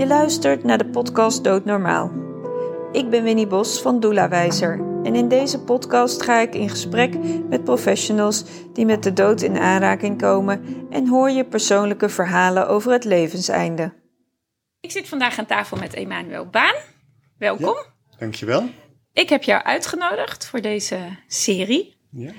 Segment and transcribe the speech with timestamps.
[0.00, 2.10] Je luistert naar de podcast Doodnormaal.
[2.92, 7.14] Ik ben Winnie Bos van Doelawijzer en in deze podcast ga ik in gesprek
[7.48, 12.92] met professionals die met de dood in aanraking komen en hoor je persoonlijke verhalen over
[12.92, 13.92] het levenseinde.
[14.80, 16.76] Ik zit vandaag aan tafel met Emanuel Baan.
[17.38, 17.74] Welkom.
[17.74, 18.68] Ja, dankjewel.
[19.12, 21.96] Ik heb jou uitgenodigd voor deze serie.
[22.10, 22.32] Ja.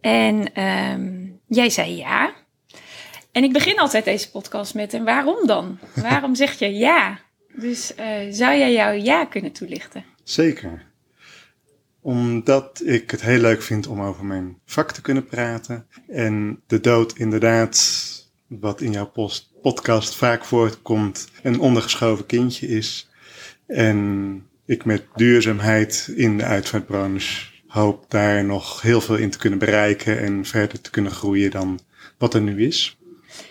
[0.00, 2.43] En um, jij zei ja.
[3.34, 5.78] En ik begin altijd deze podcast met: en waarom dan?
[5.94, 7.20] Waarom zeg je ja?
[7.56, 10.04] Dus uh, zou jij jouw ja kunnen toelichten?
[10.22, 10.84] Zeker.
[12.00, 15.86] Omdat ik het heel leuk vind om over mijn vak te kunnen praten.
[16.08, 17.78] En de dood inderdaad,
[18.46, 19.12] wat in jouw
[19.62, 23.08] podcast vaak voortkomt, een ondergeschoven kindje is.
[23.66, 29.58] En ik met duurzaamheid in de uitvaartbranche hoop daar nog heel veel in te kunnen
[29.58, 31.80] bereiken en verder te kunnen groeien dan
[32.18, 32.96] wat er nu is.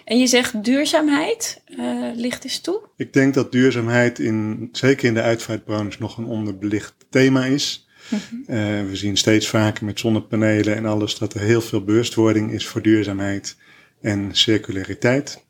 [0.05, 2.81] En je zegt duurzaamheid, uh, ligt eens toe?
[2.97, 7.87] Ik denk dat duurzaamheid in, zeker in de uitvaartbranche nog een onderbelicht thema is.
[8.11, 8.17] uh,
[8.89, 12.81] we zien steeds vaker met zonnepanelen en alles dat er heel veel bewustwording is voor
[12.81, 13.57] duurzaamheid
[14.01, 15.45] en circulariteit.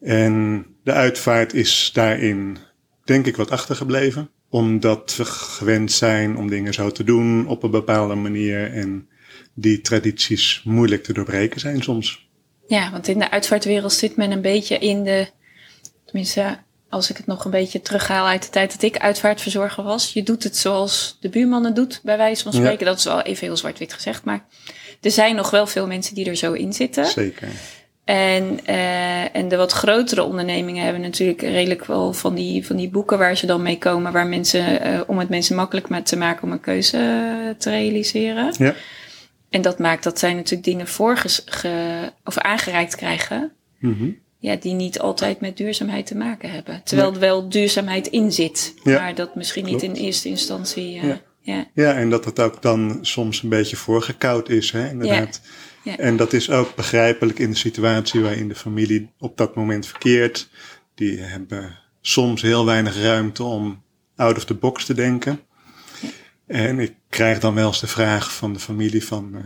[0.00, 2.56] En de uitvaart is daarin,
[3.04, 4.30] denk ik, wat achtergebleven.
[4.48, 9.08] Omdat we gewend zijn om dingen zo te doen op een bepaalde manier en
[9.54, 12.29] die tradities moeilijk te doorbreken zijn soms.
[12.70, 15.26] Ja, want in de uitvaartwereld zit men een beetje in de.
[16.04, 20.12] Tenminste, als ik het nog een beetje terughaal uit de tijd dat ik uitvaartverzorger was.
[20.12, 22.86] Je doet het zoals de buurman het doet, bij wijze van spreken.
[22.86, 24.24] Dat is wel even heel zwart-wit gezegd.
[24.24, 24.44] Maar
[25.00, 27.06] er zijn nog wel veel mensen die er zo in zitten.
[27.06, 27.48] Zeker.
[28.04, 32.88] En, uh, en de wat grotere ondernemingen hebben natuurlijk redelijk wel van die, van die
[32.88, 34.12] boeken waar ze dan mee komen.
[34.12, 36.98] Waar mensen, uh, om het mensen makkelijk te maken om een keuze
[37.58, 38.54] te realiseren.
[38.58, 38.74] Ja.
[39.50, 41.44] En dat maakt dat zij natuurlijk dingen voorges
[42.24, 43.52] of aangereikt krijgen.
[43.78, 46.80] Mm Ja, die niet altijd met duurzaamheid te maken hebben.
[46.84, 48.74] Terwijl er wel duurzaamheid in zit.
[48.84, 50.96] maar dat misschien niet in eerste instantie.
[50.96, 51.20] Uh, ja.
[51.40, 51.66] ja.
[51.74, 51.94] Ja.
[51.94, 55.40] en dat het ook dan soms een beetje voorgekoud is, hè, inderdaad.
[55.82, 55.96] Ja.
[55.96, 60.48] En dat is ook begrijpelijk in de situatie waarin de familie op dat moment verkeert.
[60.94, 63.82] Die hebben soms heel weinig ruimte om
[64.16, 65.40] out of the box te denken.
[66.50, 69.40] En ik krijg dan wel eens de vraag van de familie van, uh,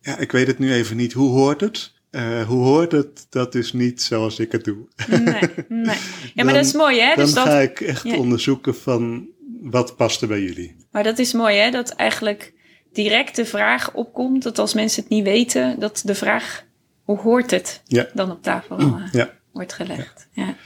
[0.00, 1.92] ja, ik weet het nu even niet, hoe hoort het?
[2.10, 3.26] Uh, hoe hoort het?
[3.30, 4.76] Dat is niet zoals ik het doe.
[5.08, 5.20] Nee,
[5.68, 5.96] nee.
[6.34, 7.14] Ja, maar dat is mooi, hè?
[7.14, 9.28] Dan dus dat, ga ik echt onderzoeken van
[9.60, 10.76] wat past er bij jullie.
[10.90, 11.70] Maar dat is mooi, hè?
[11.70, 12.52] Dat eigenlijk
[12.92, 16.64] direct de vraag opkomt, dat als mensen het niet weten, dat de vraag,
[17.04, 17.82] hoe hoort het?
[17.84, 18.08] Ja.
[18.14, 19.30] Dan op tafel uh, ja.
[19.52, 20.28] wordt gelegd.
[20.32, 20.56] ja.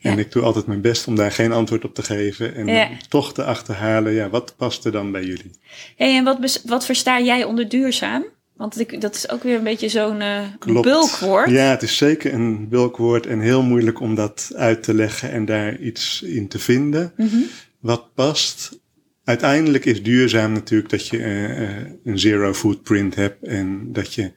[0.00, 2.54] En ik doe altijd mijn best om daar geen antwoord op te geven.
[2.54, 5.50] En toch te achterhalen, ja, wat past er dan bij jullie?
[5.96, 8.24] Hey, en wat, wat versta jij onder duurzaam?
[8.60, 10.42] Want ik, dat is ook weer een beetje zo'n uh,
[10.82, 11.50] bulkwoord.
[11.50, 15.44] Ja, het is zeker een bulkwoord en heel moeilijk om dat uit te leggen en
[15.44, 17.12] daar iets in te vinden.
[17.16, 17.46] Mm -hmm.
[17.78, 18.78] Wat past?
[19.24, 24.32] Uiteindelijk is duurzaam natuurlijk dat je uh, een zero footprint hebt en dat je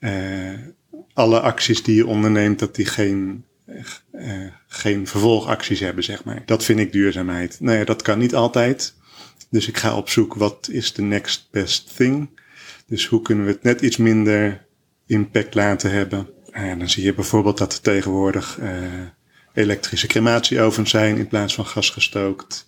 [0.00, 0.10] uh,
[1.12, 3.44] alle acties die je onderneemt, dat die geen
[4.14, 6.42] uh, geen vervolgacties hebben, zeg maar.
[6.46, 7.60] Dat vind ik duurzaamheid.
[7.60, 8.94] Nou ja, dat kan niet altijd.
[9.50, 12.40] Dus ik ga op zoek wat is de next best thing.
[12.86, 14.66] Dus hoe kunnen we het net iets minder
[15.06, 16.28] impact laten hebben.
[16.50, 18.68] En dan zie je bijvoorbeeld dat er tegenwoordig uh,
[19.54, 22.66] elektrische crematieovens zijn in plaats van gasgestookt.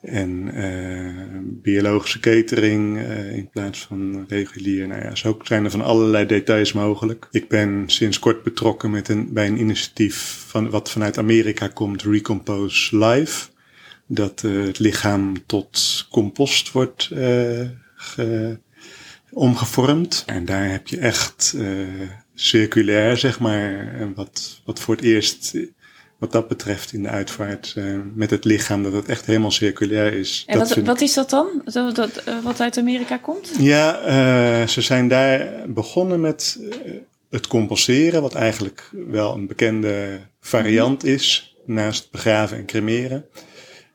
[0.00, 4.86] En uh, biologische catering uh, in plaats van regulier.
[4.86, 7.28] Nou ja, zo zijn er van allerlei details mogelijk.
[7.30, 12.02] Ik ben sinds kort betrokken met een, bij een initiatief van, wat vanuit Amerika komt,
[12.02, 13.48] Recompose Live.
[14.06, 17.10] Dat uh, het lichaam tot compost wordt
[17.94, 18.58] ge,
[19.30, 20.22] omgevormd.
[20.26, 21.56] En daar heb je echt
[22.34, 25.56] circulair, zeg maar, wat, wat voor het eerst
[26.20, 30.12] wat dat betreft in de uitvaart uh, met het lichaam, dat het echt helemaal circulair
[30.12, 30.44] is.
[30.46, 31.62] En wat, wat is dat dan?
[31.64, 33.50] Dat, dat uh, wat uit Amerika komt?
[33.58, 36.58] Ja, uh, ze zijn daar begonnen met
[37.30, 43.24] het composteren, wat eigenlijk wel een bekende variant is, naast begraven en cremeren.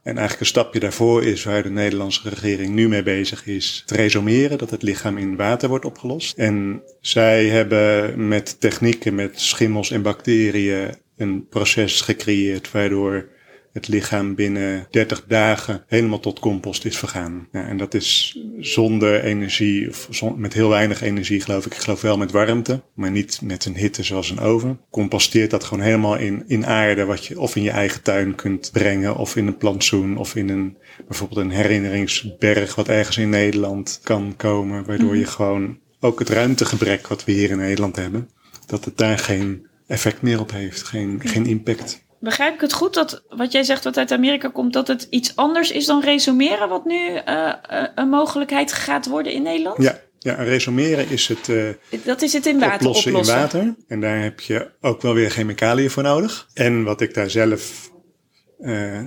[0.03, 3.95] En eigenlijk een stapje daarvoor is waar de Nederlandse regering nu mee bezig is, te
[3.95, 6.37] resumeren, dat het lichaam in water wordt opgelost.
[6.37, 13.33] En zij hebben met technieken, met schimmels en bacteriën een proces gecreëerd waardoor
[13.75, 17.47] het lichaam binnen 30 dagen helemaal tot compost is vergaan.
[17.51, 21.73] Ja, en dat is zonder energie, of met heel weinig energie geloof ik.
[21.73, 24.79] Ik geloof wel met warmte, maar niet met een hitte zoals een oven.
[24.89, 28.69] Composteert dat gewoon helemaal in, in aarde, wat je of in je eigen tuin kunt
[28.71, 30.77] brengen, of in een plantsoen, of in een
[31.07, 35.19] bijvoorbeeld een herinneringsberg, wat ergens in Nederland kan komen, waardoor mhm.
[35.19, 38.29] je gewoon ook het ruimtegebrek wat we hier in Nederland hebben,
[38.65, 42.03] dat het daar geen effect meer op heeft, geen, geen impact.
[42.19, 45.35] Begrijp ik het goed dat wat jij zegt wat uit Amerika komt, dat het iets
[45.35, 47.53] anders is dan resumeren, wat nu uh,
[47.95, 49.83] een mogelijkheid gaat worden in Nederland?
[49.83, 51.47] Ja, ja resumeren is het.
[51.47, 51.69] Uh,
[52.03, 53.35] dat is het in water oplossen, oplossen.
[53.35, 53.75] in water.
[53.87, 56.47] En daar heb je ook wel weer chemicaliën voor nodig.
[56.53, 57.91] En wat ik daar zelf,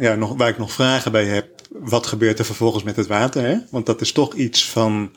[0.00, 3.42] ja, nog, waar ik nog vragen bij heb, wat gebeurt er vervolgens met het water?
[3.42, 3.56] Hè?
[3.70, 5.14] Want dat is toch iets van,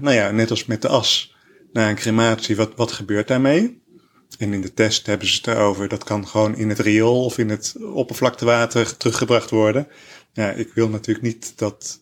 [0.00, 1.34] nou ja, net als met de as
[1.72, 3.84] na een crematie, wat, wat gebeurt daarmee?
[4.38, 7.38] En in de test hebben ze het erover, dat kan gewoon in het riool of
[7.38, 9.88] in het oppervlaktewater teruggebracht worden.
[10.32, 12.00] Ja, ik wil natuurlijk niet dat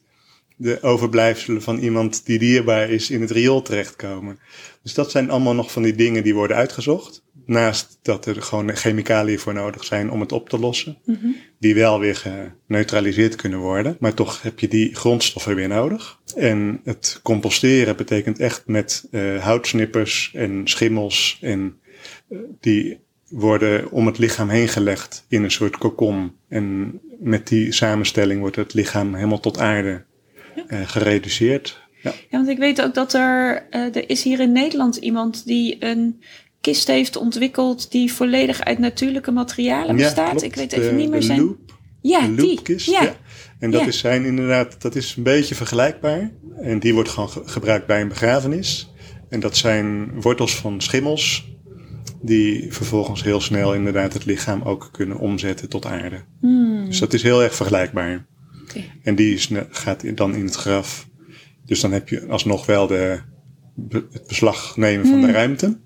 [0.57, 4.39] de overblijfselen van iemand die dierbaar is in het riool terechtkomen.
[4.83, 7.23] Dus dat zijn allemaal nog van die dingen die worden uitgezocht.
[7.47, 10.99] Naast dat er gewoon chemicaliën voor nodig zijn om het op te lossen.
[11.05, 11.27] Mhm.
[11.59, 12.23] Die wel weer
[12.67, 13.97] geneutraliseerd kunnen worden.
[14.01, 16.19] Maar toch heb je die grondstoffen weer nodig.
[16.37, 21.79] En het composteren betekent echt met uh, houtsnippers en schimmels en
[22.61, 22.99] die
[23.29, 26.33] worden om het lichaam heen gelegd in een soort kokon.
[26.49, 30.05] En met die samenstelling wordt het lichaam helemaal tot aarde
[30.69, 31.83] uh, gereduceerd.
[32.03, 32.11] Ja.
[32.11, 32.37] ja.
[32.39, 36.21] want ik weet ook dat er, uh, er is hier in Nederland iemand die een
[36.61, 40.43] kist heeft ontwikkeld die volledig uit natuurlijke materialen bestaat.
[40.43, 41.41] ik weet even niet meer zijn.
[41.41, 42.61] Loop, ja, die.
[42.65, 43.03] Ja.
[43.03, 43.17] ja.
[43.59, 46.31] En dat is zijn inderdaad, dat is een beetje vergelijkbaar.
[46.57, 48.93] En die wordt gewoon gebruikt bij een begrafenis.
[49.29, 51.54] En dat zijn wortels van schimmels
[52.25, 56.21] die vervolgens heel snel inderdaad het lichaam ook kunnen omzetten tot aarde.
[56.41, 56.87] Hmm.
[56.87, 58.27] Dus dat is heel erg vergelijkbaar.
[59.03, 61.09] En die is, gaat dan in het graf.
[61.65, 63.21] Dus dan heb je alsnog wel de,
[63.91, 65.35] het beslag nemen van de hmm.
[65.35, 65.79] ruimte.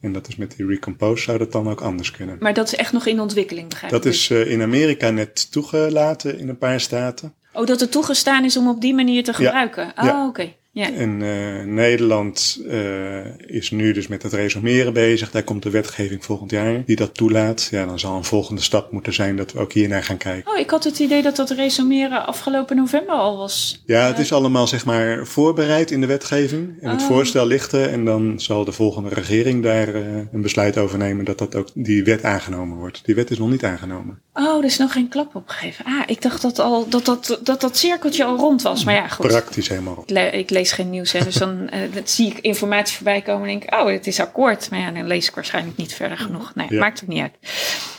[0.00, 2.36] En dat is met die Recompose zou dat dan ook anders kunnen.
[2.40, 4.02] Maar dat is echt nog in ontwikkeling, begrijp ik?
[4.02, 7.34] Dat is uh, in Amerika net toegelaten in een paar staten.
[7.52, 9.92] Oh, dat het toegestaan is om op die manier te gebruiken?
[9.96, 10.22] Ja.
[10.22, 10.52] Oh, oké.
[10.76, 10.92] Ja.
[10.92, 15.30] En uh, Nederland uh, is nu dus met het resumeren bezig.
[15.30, 17.68] Daar komt de wetgeving volgend jaar die dat toelaat.
[17.70, 20.52] Ja, dan zal een volgende stap moeten zijn dat we ook hier naar gaan kijken.
[20.52, 23.82] Oh, ik had het idee dat dat resumeren afgelopen november al was.
[23.86, 26.82] Ja, het is allemaal zeg maar voorbereid in de wetgeving.
[26.82, 27.06] En het oh.
[27.06, 27.88] voorstel ligt er.
[27.88, 30.02] En dan zal de volgende regering daar uh,
[30.32, 33.04] een besluit over nemen dat dat ook die wet aangenomen wordt.
[33.04, 34.20] Die wet is nog niet aangenomen.
[34.34, 35.84] Oh, er is nog geen klap opgegeven.
[35.84, 38.84] Ah, ik dacht dat al, dat, dat, dat, dat cirkeltje al rond was.
[38.84, 39.26] Maar ja, goed.
[39.26, 40.04] Praktisch helemaal.
[40.32, 41.12] Ik lees geen nieuws.
[41.12, 44.20] Hè, dus dan uh, zie ik informatie voorbij komen en denk ik, oh, het is
[44.20, 44.70] akkoord.
[44.70, 46.54] Maar ja, dan lees ik waarschijnlijk niet verder genoeg.
[46.54, 47.34] Nee, maakt het niet uit.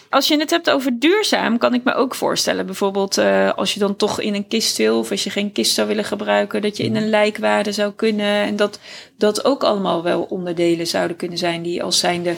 [0.10, 2.66] Als je het hebt over duurzaam, kan ik me ook voorstellen.
[2.66, 5.74] Bijvoorbeeld uh, als je dan toch in een kist wil, of als je geen kist
[5.74, 8.44] zou willen gebruiken, dat je in een lijkwade zou kunnen.
[8.44, 8.80] En dat
[9.18, 12.36] dat ook allemaal wel onderdelen zouden kunnen zijn die als zijnde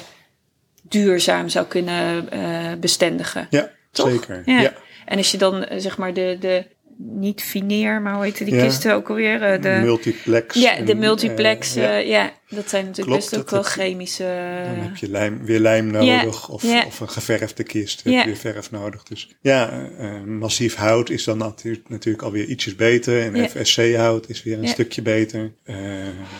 [0.81, 3.48] duurzaam zou kunnen uh, bestendigen.
[3.50, 4.42] Ja, zeker.
[4.46, 4.62] Ja.
[4.62, 4.74] ja.
[5.06, 6.66] En als je dan zeg maar de, de
[7.01, 9.42] niet fineer, maar hoe heet die kisten ook alweer?
[9.42, 10.56] Eh, de multiplex.
[10.56, 11.78] Ja, de multiplex.
[11.78, 12.00] Uh, ja.
[12.00, 12.34] Uh, ja.
[12.50, 14.63] dat zijn natuurlijk Klopt, best ook wel chemische.
[14.66, 18.04] Dan heb je lijm, weer lijm nodig of, of een geverfde kist.
[18.04, 19.04] heb je weer verf nodig.
[19.04, 19.90] Dus ja,
[20.25, 23.22] massief hout is dan natuurlijk, natuurlijk alweer ietsjes beter.
[23.22, 25.52] En FSC hout is weer een stukje beter.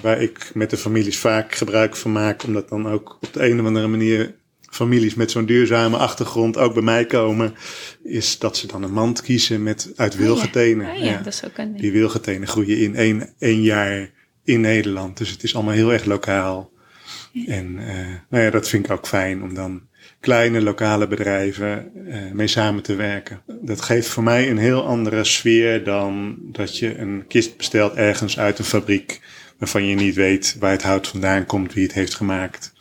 [0.02, 3.60] waar ik met de families vaak gebruik van maak, omdat dan ook op de een
[3.60, 4.38] of andere manier
[4.70, 7.54] families met zo'n duurzame achtergrond ook bij mij komen,
[8.04, 10.90] is dat ze dan een mand kiezen met uit oh wilgetenen.
[10.90, 11.18] Oh ja.
[11.18, 11.78] dat is ook een...
[11.78, 14.10] Die wilgetenen groeien in één, één jaar
[14.44, 15.18] in Nederland.
[15.18, 16.72] Dus het is allemaal heel erg lokaal.
[17.48, 17.88] En uh,
[18.30, 19.82] nou ja, dat vind ik ook fijn om dan
[20.20, 23.42] kleine lokale bedrijven uh, mee samen te werken.
[23.62, 28.40] Dat geeft voor mij een heel andere sfeer dan dat je een kist bestelt ergens
[28.40, 29.22] uit een fabriek
[29.58, 32.74] waarvan je niet weet waar het hout vandaan komt, wie het heeft gemaakt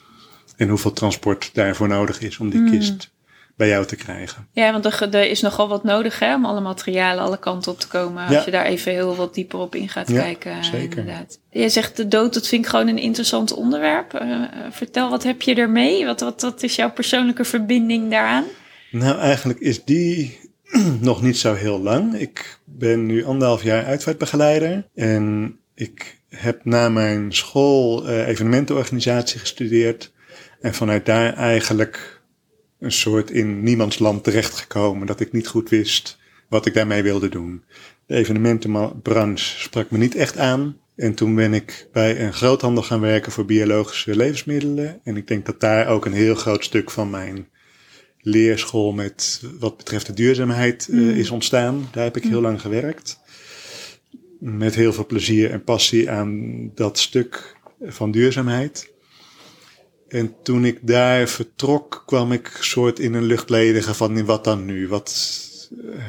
[0.58, 2.70] en hoeveel transport daarvoor nodig is om die hmm.
[2.70, 3.10] kist
[3.56, 4.48] bij jou te krijgen.
[4.52, 7.80] Ja, want er, er, is nogal wat nodig hè, om alle materialen alle kanten op
[7.80, 8.26] te komen.
[8.26, 10.64] Als je daar even heel wat dieper op in gaat ja, kijken.
[10.64, 10.98] Zeker.
[10.98, 11.38] Inderdaad.
[11.50, 14.20] Jij zegt de dood, dat vind ik gewoon een interessant onderwerp.
[14.22, 16.04] Uh, vertel, wat heb je ermee?
[16.04, 18.44] Wat, wat, wat is jouw persoonlijke verbinding daaraan?
[18.90, 20.38] Nou, eigenlijk is die
[21.00, 22.14] nog niet zo heel lang.
[22.14, 24.86] Ik ben nu anderhalf jaar uitvaartbegeleider.
[24.94, 30.12] En ik heb na mijn school uh, evenementenorganisatie gestudeerd.
[30.60, 32.22] En vanuit daar eigenlijk
[32.78, 35.06] een soort in niemands land terechtgekomen.
[35.06, 37.64] Dat ik niet goed wist wat ik daarmee wilde doen.
[38.06, 40.76] De evenementenbranche sprak me niet echt aan.
[40.96, 45.00] En toen ben ik bij een groothandel gaan werken voor biologische levensmiddelen.
[45.04, 47.48] En ik denk dat daar ook een heel groot stuk van mijn
[48.20, 51.88] leerschool met wat betreft de duurzaamheid uh, is ontstaan.
[51.92, 52.42] Daar heb ik heel mm.
[52.42, 53.20] lang gewerkt.
[54.38, 58.92] Met heel veel plezier en passie aan dat stuk van duurzaamheid.
[60.08, 64.88] En toen ik daar vertrok, kwam ik soort in een luchtledige van wat dan nu?
[64.88, 65.38] Wat,
[65.84, 66.02] uh,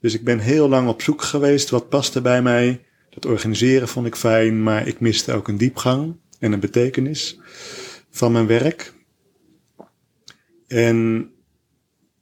[0.00, 1.70] dus ik ben heel lang op zoek geweest.
[1.70, 2.84] Wat paste bij mij?
[3.10, 7.38] Dat organiseren vond ik fijn, maar ik miste ook een diepgang en een betekenis
[8.10, 8.92] van mijn werk.
[10.66, 11.30] En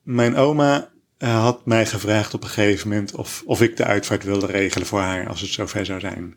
[0.02, 4.24] mijn oma uh, had mij gevraagd op een gegeven moment of, of ik de uitvaart
[4.24, 6.36] wilde regelen voor haar als het zover zou zijn.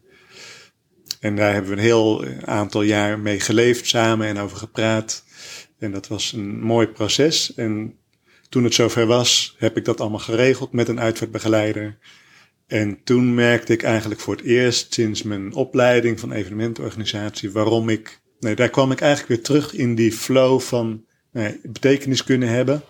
[1.19, 5.23] En daar hebben we een heel aantal jaar mee geleefd samen en over gepraat.
[5.79, 7.53] En dat was een mooi proces.
[7.53, 7.97] En
[8.49, 11.97] toen het zover was, heb ik dat allemaal geregeld met een uitvaartbegeleider.
[12.67, 18.21] En toen merkte ik eigenlijk voor het eerst sinds mijn opleiding van evenementorganisatie waarom ik.
[18.39, 22.83] Nee, daar kwam ik eigenlijk weer terug in die flow van nee, betekenis kunnen hebben.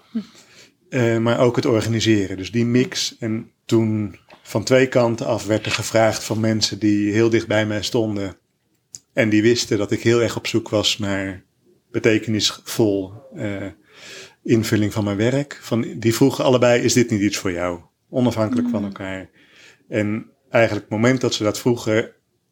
[0.90, 2.38] Uh, maar ook het organiseren.
[2.38, 3.16] Dus die mix.
[3.20, 4.16] En toen
[4.50, 8.38] van twee kanten af werd er gevraagd van mensen die heel dicht bij mij stonden.
[9.14, 11.44] En die wisten dat ik heel erg op zoek was naar
[11.92, 13.66] betekenisvol uh,
[14.44, 15.60] invulling van mijn werk.
[15.62, 17.80] Van, die vroegen allebei, is dit niet iets voor jou?
[18.10, 18.86] Onafhankelijk van mm.
[18.86, 19.30] elkaar.
[19.88, 22.12] En eigenlijk het moment dat ze dat vroegen,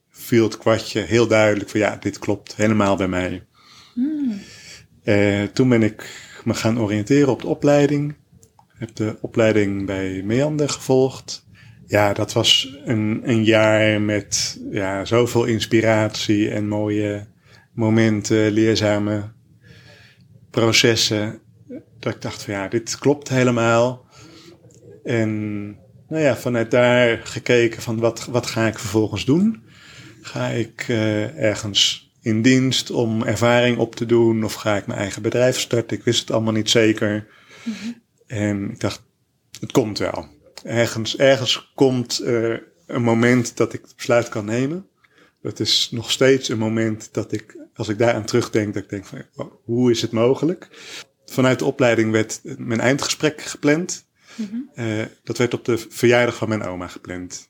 [0.09, 3.45] viel het kwartje heel duidelijk van ja, dit klopt helemaal bij mij.
[3.95, 4.39] Mm.
[5.03, 6.09] Uh, toen ben ik
[6.43, 8.15] me gaan oriënteren op de opleiding.
[8.67, 11.45] Heb de opleiding bij Meander gevolgd.
[11.87, 17.27] Ja, dat was een, een jaar met ja, zoveel inspiratie en mooie
[17.71, 19.31] momenten, leerzame
[20.49, 21.39] processen.
[21.99, 24.05] Dat ik dacht van ja, dit klopt helemaal.
[25.03, 25.65] En
[26.07, 29.63] nou ja, vanuit daar gekeken van wat, wat ga ik vervolgens doen?
[30.21, 34.99] Ga ik uh, ergens in dienst om ervaring op te doen of ga ik mijn
[34.99, 35.97] eigen bedrijf starten?
[35.97, 37.27] Ik wist het allemaal niet zeker.
[37.63, 39.03] Mm En ik dacht,
[39.59, 40.36] het komt wel.
[40.67, 44.87] Ergens, ergens komt uh, een moment dat ik het besluit kan nemen.
[45.41, 49.05] Dat is nog steeds een moment dat ik, als ik daaraan terugdenk, dat ik denk
[49.05, 50.69] van, hoe is het mogelijk?
[51.25, 54.05] Vanuit de opleiding werd mijn eindgesprek gepland.
[54.35, 57.49] Mm uh, dat werd op de verjaardag van mijn oma gepland.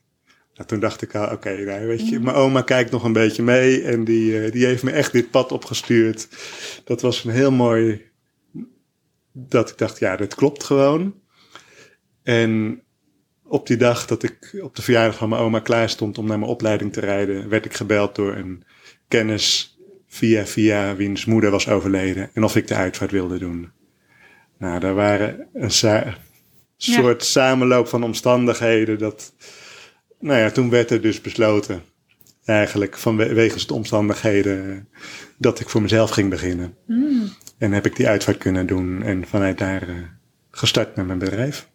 [0.54, 2.24] Nou, toen dacht ik al, oké, nou, weet je, mhm.
[2.24, 5.30] mijn oma kijkt nog een beetje mee en die, uh, die heeft me echt dit
[5.30, 6.28] pad opgestuurd.
[6.84, 8.02] Dat was een heel mooi,
[9.32, 11.14] dat ik dacht, ja, dit klopt gewoon.
[12.22, 12.82] En
[13.48, 16.38] op die dag dat ik op de verjaardag van mijn oma klaar stond om naar
[16.38, 18.64] mijn opleiding te rijden, werd ik gebeld door een
[19.08, 23.70] kennis via via wiens moeder was overleden en of ik de uitvaart wilde doen.
[24.58, 26.16] Nou, daar waren een
[26.76, 29.34] soort samenloop van omstandigheden dat,
[30.20, 31.82] nou ja, toen werd er dus besloten,
[32.44, 34.88] eigenlijk vanwege de omstandigheden,
[35.38, 36.74] dat ik voor mezelf ging beginnen.
[36.86, 37.28] Mm.
[37.58, 39.96] En heb ik die uitvaart kunnen doen en vanuit daar uh,
[40.50, 41.68] gestart met mijn bedrijf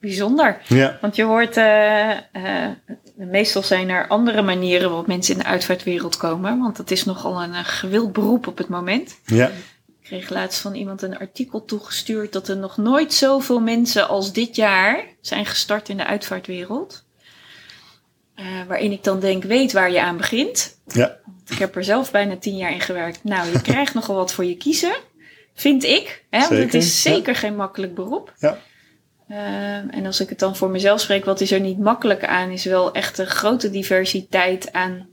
[0.00, 0.60] bijzonder.
[0.66, 0.98] Ja.
[1.00, 2.68] Want je hoort, uh, uh,
[3.14, 6.58] meestal zijn er andere manieren waarop mensen in de uitvaartwereld komen.
[6.58, 9.18] Want het is nogal een uh, gewild beroep op het moment.
[9.24, 9.46] Ja.
[10.00, 14.32] Ik kreeg laatst van iemand een artikel toegestuurd dat er nog nooit zoveel mensen als
[14.32, 17.04] dit jaar zijn gestart in de uitvaartwereld.
[18.66, 20.78] waarin ik dan denk, weet waar je aan begint.
[20.86, 21.16] Ja.
[21.48, 23.24] Ik heb er zelf bijna tien jaar in gewerkt.
[23.24, 24.96] Nou, je krijgt nogal wat voor je kiezen.
[25.54, 26.24] Vind ik.
[26.30, 26.38] Hè?
[26.38, 28.34] Want het is zeker geen makkelijk beroep.
[28.38, 28.58] Ja.
[29.28, 32.50] Ehm, en als ik het dan voor mezelf spreek, wat is er niet makkelijk aan,
[32.50, 35.08] is wel echt een grote diversiteit aan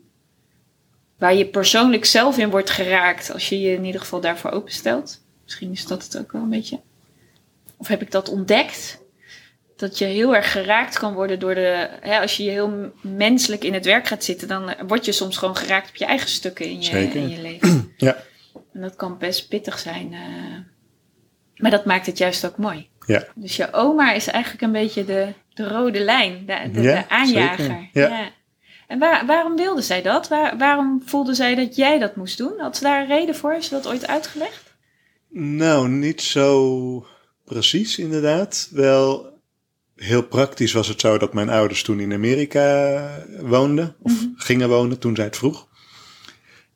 [1.17, 5.21] waar je persoonlijk zelf in wordt geraakt als je je in ieder geval daarvoor openstelt.
[5.43, 6.79] Misschien is dat het ook wel een beetje.
[7.77, 9.03] Of heb ik dat ontdekt?
[9.75, 11.89] Dat je heel erg geraakt kan worden door de.
[12.01, 15.55] Hè, als je heel menselijk in het werk gaat zitten, dan word je soms gewoon
[15.55, 17.93] geraakt op je eigen stukken in je, in je leven.
[17.97, 18.17] Ja.
[18.73, 20.11] En dat kan best pittig zijn.
[20.11, 20.19] Uh,
[21.55, 22.89] maar dat maakt het juist ook mooi.
[23.05, 23.23] Ja.
[23.35, 27.09] Dus je oma is eigenlijk een beetje de, de rode lijn, de, de, ja, de
[27.09, 27.89] aanjager.
[27.93, 28.07] Ja.
[28.07, 28.29] ja.
[28.87, 30.27] En waar, waarom wilde zij dat?
[30.27, 32.53] Waar, waarom voelde zij dat jij dat moest doen?
[32.57, 33.53] Had ze daar een reden voor?
[33.53, 34.73] Is ze dat ooit uitgelegd?
[35.29, 37.07] Nou, niet zo
[37.45, 38.69] precies inderdaad.
[38.71, 39.33] Wel
[39.95, 43.95] heel praktisch was het zo dat mijn ouders toen in Amerika woonden.
[44.01, 44.29] Of mhm.
[44.35, 45.67] gingen wonen toen zij het vroeg.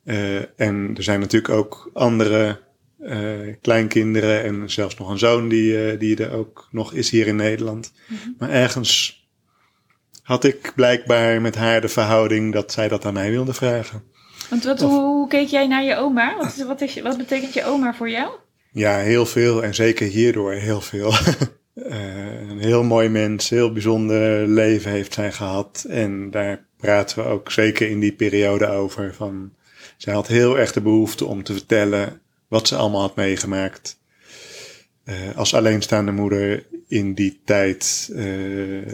[0.04, 2.60] Uh, en er zijn natuurlijk ook andere
[3.02, 7.28] uh, kleinkinderen en zelfs nog een zoon die, uh, die er ook nog is hier
[7.28, 7.92] in Nederland.
[8.08, 8.30] Mhm.
[8.38, 9.20] Maar ergens
[10.24, 14.04] had ik blijkbaar met haar de verhouding dat zij dat aan mij wilde vragen.
[14.50, 16.38] Want wat, hoe, keek jij naar je oma?
[16.38, 18.32] Wat, is, wat, is, wat betekent je oma voor jou?
[18.72, 21.12] Ja, heel veel en zeker hierdoor heel veel.
[21.74, 25.86] uh, een heel mooi mens, heel bijzonder leven heeft zij gehad.
[25.90, 29.14] En daar praten we ook zeker in die periode over.
[29.14, 29.54] Van,
[29.98, 34.00] zij had heel erg de behoefte om te vertellen wat ze allemaal had meegemaakt.
[35.06, 38.86] Uh, als alleenstaande moeder in die tijd, uh,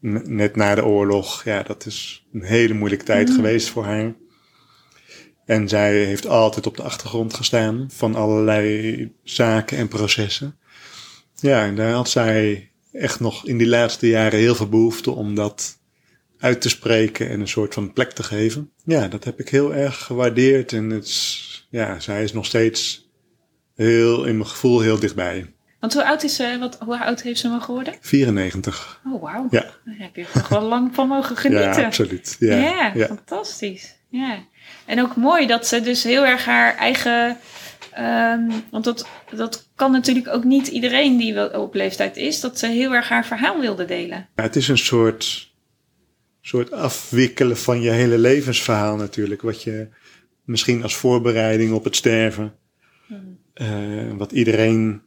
[0.00, 3.34] net na de oorlog, ja, dat is een hele moeilijke tijd mm.
[3.34, 4.14] geweest voor haar.
[5.44, 10.58] En zij heeft altijd op de achtergrond gestaan van allerlei zaken en processen.
[11.34, 15.34] Ja, en daar had zij echt nog in die laatste jaren heel veel behoefte om
[15.34, 15.78] dat
[16.38, 18.70] uit te spreken en een soort van plek te geven.
[18.84, 23.08] Ja, dat heb ik heel erg gewaardeerd en het is ja, zij is nog steeds
[23.74, 25.52] heel, in mijn gevoel heel dichtbij.
[25.80, 27.94] Want hoe oud, is ze, wat, hoe oud heeft ze maar geworden?
[28.00, 29.00] 94.
[29.06, 29.46] Oh, wauw.
[29.50, 29.60] Ja.
[29.84, 31.80] Daar heb je nog wel lang van mogen genieten.
[31.80, 32.36] Ja, absoluut.
[32.38, 33.06] Ja, Ja, ja.
[33.06, 33.94] fantastisch.
[34.08, 34.38] Ja.
[34.86, 37.36] En ook mooi dat ze dus heel erg haar eigen.
[37.92, 42.66] ehm, want dat, dat kan natuurlijk ook niet iedereen die op leeftijd is, dat ze
[42.66, 44.28] heel erg haar verhaal wilde delen.
[44.36, 45.52] Ja, het is een soort,
[46.40, 49.42] soort afwikkelen van je hele levensverhaal natuurlijk.
[49.42, 49.88] Wat je
[50.44, 52.54] misschien als voorbereiding op het sterven,
[53.52, 53.68] eh,
[54.16, 55.02] wat iedereen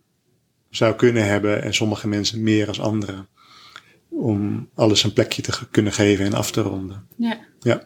[0.70, 3.28] zou kunnen hebben en sommige mensen meer als anderen.
[4.10, 7.08] Om alles een plekje te kunnen geven en af te ronden.
[7.18, 7.40] Ja.
[7.60, 7.84] Ja.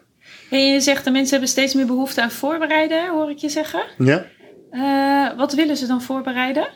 [0.50, 3.84] En je zegt de mensen hebben steeds meer behoefte aan voorbereiden, hoor ik je zeggen.
[3.98, 4.26] Ja?
[4.70, 6.68] Eh, wat willen ze dan voorbereiden?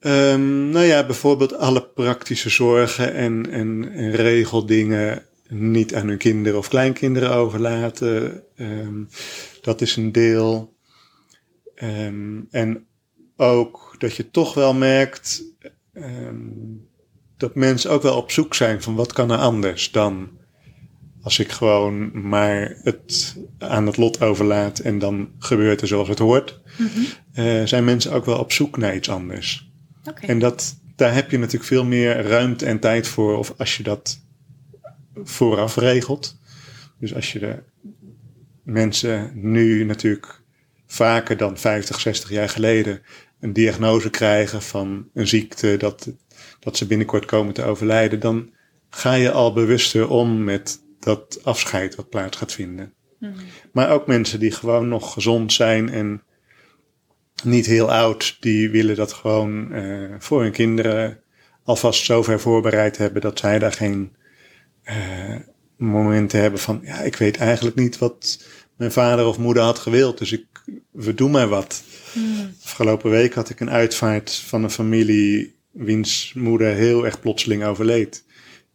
[0.00, 6.58] Ehm, nou ja, bijvoorbeeld alle praktische zorgen en, en, en regeldingen niet aan hun kinderen
[6.58, 8.42] of kleinkinderen overlaten.
[8.56, 9.04] Ehm,
[9.62, 10.74] dat is een deel.
[11.74, 12.86] Ehm, en
[13.36, 15.42] ook dat je toch wel merkt
[15.92, 16.36] ehm,
[17.36, 20.28] dat mensen ook wel op zoek zijn van wat kan er anders dan
[21.22, 26.18] als ik gewoon maar het aan het lot overlaat en dan gebeurt er zoals het
[26.18, 26.60] hoort.
[27.32, 29.70] Eh, zijn mensen ook wel op zoek naar iets anders.
[30.20, 33.38] En dat, daar heb je natuurlijk veel meer ruimte en tijd voor.
[33.38, 34.19] Of als je dat
[35.14, 36.38] vooraf regelt.
[36.98, 37.62] Dus als je de
[38.62, 40.42] mensen nu natuurlijk
[40.86, 43.02] vaker dan 50, 60 jaar geleden
[43.40, 46.12] een diagnose krijgen van een ziekte, dat,
[46.60, 48.50] dat ze binnenkort komen te overlijden, dan
[48.90, 52.94] ga je al bewuster om met dat afscheid wat plaats gaat vinden.
[53.72, 56.22] Maar ook mensen die gewoon nog gezond zijn en
[57.44, 61.20] niet heel oud, die willen dat gewoon eh, voor hun kinderen
[61.64, 64.16] alvast zover voorbereid hebben dat zij daar geen
[64.82, 65.36] eh,
[65.76, 68.44] momenten hebben van, ja, ik weet eigenlijk niet wat
[68.76, 70.46] mijn vader of moeder had gewild, dus ik,
[70.90, 71.82] we doen maar wat.
[72.64, 78.24] Afgelopen week had ik een uitvaart van een familie wiens moeder heel erg plotseling overleed.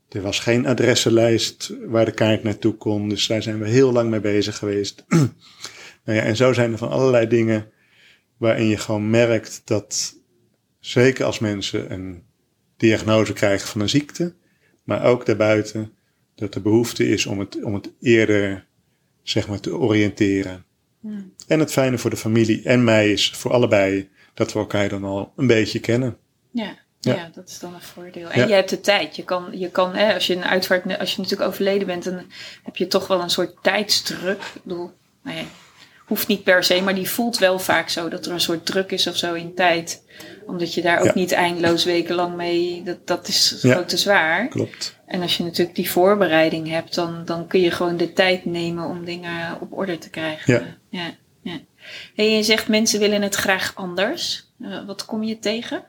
[0.10, 4.10] Er was geen adressenlijst waar de kaart naartoe kon, dus daar zijn we heel lang
[4.10, 5.06] mee bezig geweest.
[6.06, 7.72] nou ja, en zo zijn er van allerlei dingen
[8.38, 10.15] waarin je gewoon merkt dat
[10.80, 12.24] zeker als mensen een
[12.78, 14.36] diagnose krijgen van een ziekte,
[14.86, 15.93] maar ook daarbuiten,
[16.36, 18.65] dat er behoefte is om het, om het eerder
[19.24, 20.65] zeg maar, te oriënteren.
[21.48, 25.04] En het fijne voor de familie en mij is voor allebei dat we elkaar dan
[25.04, 26.17] al een beetje kennen.
[26.52, 26.78] Ja.
[27.00, 27.13] Ja.
[27.15, 27.30] Ja.
[27.34, 28.30] dat is dan een voordeel.
[28.30, 28.48] En Ja.
[28.48, 29.15] je hebt de tijd.
[29.15, 32.21] Je kan, je kan hè, als je een uitvaart, als je natuurlijk overleden bent, dan
[32.63, 34.41] heb je toch wel een soort tijdsdruk.
[34.41, 34.91] Ik bedoel,
[35.24, 35.43] nou ja,
[36.06, 38.91] hoeft niet per se, maar die voelt wel vaak zo dat er een soort druk
[38.91, 40.04] is of zo in tijd.
[40.45, 41.12] Omdat je daar ook Ja.
[41.15, 43.71] niet eindeloos wekenlang mee, dat, dat is Ja.
[43.71, 44.47] gewoon te zwaar.
[44.47, 44.99] Klopt.
[45.05, 48.86] En als je natuurlijk die voorbereiding hebt, dan, dan kun je gewoon de tijd nemen
[48.88, 50.53] om dingen op orde te krijgen.
[50.53, 50.63] Ja.
[50.89, 51.60] ja, ja.
[52.15, 54.49] En je zegt mensen willen het graag anders.
[54.62, 55.84] Eh, wat kom je tegen?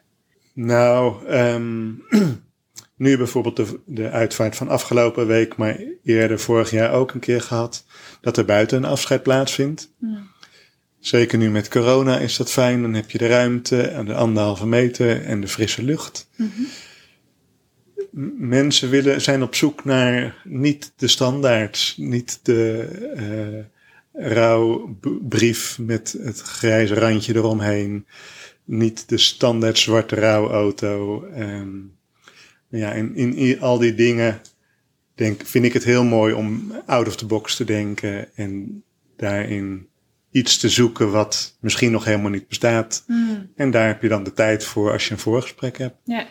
[0.52, 1.86] Nou, ehm,
[2.96, 7.40] nu bijvoorbeeld de, de uitvaart van afgelopen week, maar eerder vorig jaar ook een keer
[7.40, 7.84] gehad,
[8.20, 9.92] dat er buiten een afscheid plaatsvindt.
[11.06, 14.66] Zeker nu met corona is dat fijn, dan heb je de ruimte en de anderhalve
[14.66, 16.28] meter en de frisse lucht.
[18.10, 23.74] M- Mensen willen, zijn op zoek naar niet de standaards, niet de eh
[24.32, 28.06] rouwbrief met het grijze randje eromheen
[28.64, 31.24] niet de standaard zwarte rouwauto.
[31.24, 31.68] Ehm,
[32.68, 34.40] ja, en in, in al die dingen
[35.14, 38.82] denk, vind ik het heel mooi om out of the box te denken en
[39.16, 39.86] daarin
[40.37, 43.05] iets te zoeken wat misschien nog helemaal niet bestaat.
[43.57, 45.96] En daar heb je dan de tijd voor als je een voorgesprek hebt.
[46.05, 46.27] Ja.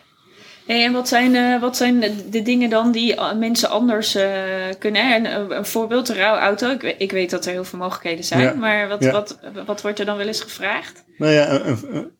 [0.66, 4.32] Hey, en wat zijn, eh, wat zijn de, dingen dan die eh, mensen anders eh,
[4.78, 5.14] kunnen?
[5.14, 6.70] Een, een voorbeeld, een rouwauto.
[6.70, 8.40] Ik, ik weet dat er heel veel mogelijkheden zijn.
[8.42, 8.54] Ja.
[8.54, 9.12] Maar wat, Ja.
[9.12, 11.04] wat, wat wordt er dan wel eens gevraagd?
[11.18, 12.10] Nou ja, een- een- een-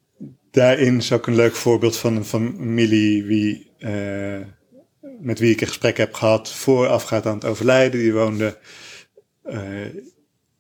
[0.51, 4.41] daarin is ook een leuk voorbeeld van een familie wie, eh,
[5.21, 8.01] met wie ik een gesprek heb gehad voorafgaand aan het overlijden.
[8.01, 8.57] Die woonde
[9.43, 9.61] eh,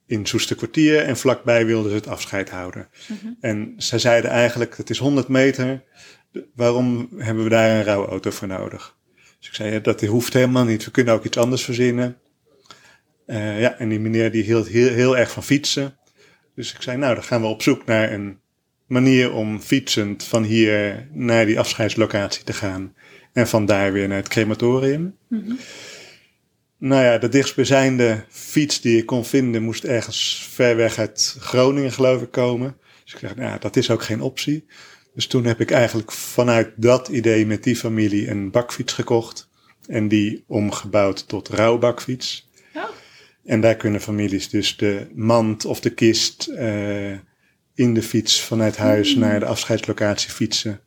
[0.06, 2.88] in Soesterkwartier en vlakbij wilden ze het afscheid houden.
[3.40, 5.82] En zij zeiden eigenlijk, het is 100 meter,
[6.54, 8.96] waarom hebben we daar een rouwauto voor nodig?
[9.38, 12.16] Dus ik zei, ja, dat hoeft helemaal niet, we kunnen ook iets anders verzinnen.
[13.26, 15.96] Eh, ja, en die meneer die hield heel, heel erg van fietsen.
[16.54, 18.38] Dus ik zei, nou, dan gaan we op zoek naar een
[18.86, 22.94] manier om fietsend van hier naar die afscheidslocatie te gaan.
[23.32, 25.16] En van daar weer naar het crematorium.
[26.78, 31.92] Nou ja, de dichtstbijzijnde fiets die ik kon vinden moest ergens ver weg uit Groningen,
[31.92, 32.76] geloof ik, komen.
[33.04, 34.66] Dus ik dacht, nou, dat is ook geen optie.
[35.14, 39.48] Dus toen heb ik eigenlijk vanuit dat idee met die familie een bakfiets gekocht.
[39.86, 42.48] En die omgebouwd tot rouwbakfiets.
[42.74, 42.82] Oh.
[43.44, 47.12] En daar kunnen families dus de mand of de kist eh,
[47.74, 50.80] in de fiets vanuit huis naar de afscheidslocatie fietsen.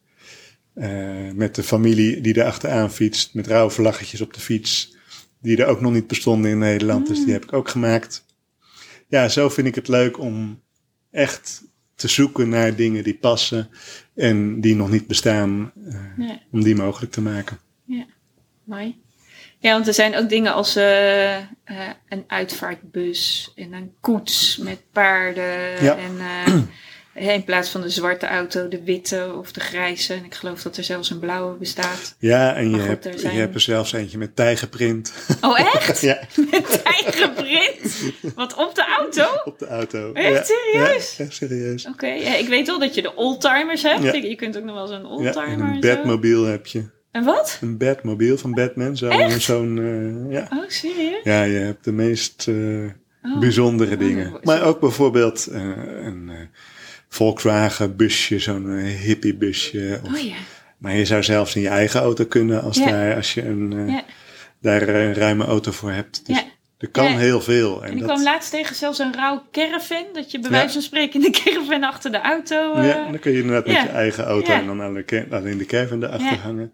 [0.75, 4.97] Uh, met de familie die er achteraan fietst, met rouwvlaggetjes op de fiets,
[5.39, 8.25] die er ook nog niet bestonden in Nederland, dus die heb ik ook gemaakt.
[9.07, 10.61] Ja, zo vind ik het leuk om
[11.11, 11.63] echt
[11.95, 13.69] te zoeken naar dingen die passen
[14.15, 16.39] en die nog niet bestaan, uh, ja.
[16.51, 17.59] om die mogelijk te maken.
[17.85, 18.05] Ja,
[18.63, 19.01] mooi.
[19.59, 21.43] Ja, want er zijn ook dingen als uh, uh,
[22.09, 25.83] een uitvaartbus en een koets met paarden.
[25.83, 25.97] Ja.
[25.97, 26.17] En
[27.13, 30.13] in plaats van de zwarte auto, de witte of de grijze.
[30.13, 32.15] En ik geloof dat er zelfs een blauwe bestaat.
[32.19, 33.33] Ja, en je, goed, hebt, er zijn...
[33.33, 35.13] je hebt er zelfs eentje met tijgerprint.
[35.41, 36.01] Oh, echt?
[36.11, 36.19] ja.
[36.51, 38.13] Met tijgerprint?
[38.35, 39.27] Wat, op de auto?
[39.45, 40.13] Op de auto.
[40.13, 41.15] Echt serieus?
[41.17, 41.85] Ja, echt serieus.
[41.85, 44.03] Oké, okay, ja, ik weet wel dat je de oldtimers hebt.
[44.03, 45.57] Je kunt ook nog wel zo'n oldtimer.
[45.57, 46.97] Ja, een bedmobiel heb je.
[47.11, 47.57] Een wat?
[47.61, 48.97] Een Batmobile van Batman.
[48.97, 50.47] Zo'n, zo'n uh, ja.
[50.53, 51.23] Oh, serieus?
[51.23, 52.89] Ja, je hebt de meest uh,
[53.23, 53.39] oh.
[53.39, 54.39] bijzondere oh, dingen.
[54.43, 55.61] Maar ook bijvoorbeeld uh,
[56.03, 56.31] een
[57.09, 59.99] Volkswagen busje, zo'n hippie busje.
[60.03, 60.35] Of, oh ja.
[60.77, 62.85] Maar je zou zelfs in je eigen auto kunnen als, Ja.
[62.85, 64.03] daar, als je een, Ja.
[64.61, 66.25] daar een ruime auto voor hebt.
[66.27, 66.45] Dus
[66.77, 67.83] er kan heel veel.
[67.83, 70.05] En En ik dat, kwam laatst tegen zelfs een rauw caravan.
[70.13, 72.73] Dat je bij wijze van spreken in de caravan achter de auto...
[72.73, 74.79] eh, ja, dan kun je inderdaad met je eigen auto en dan
[75.31, 76.73] alleen de caravan erachter hangen.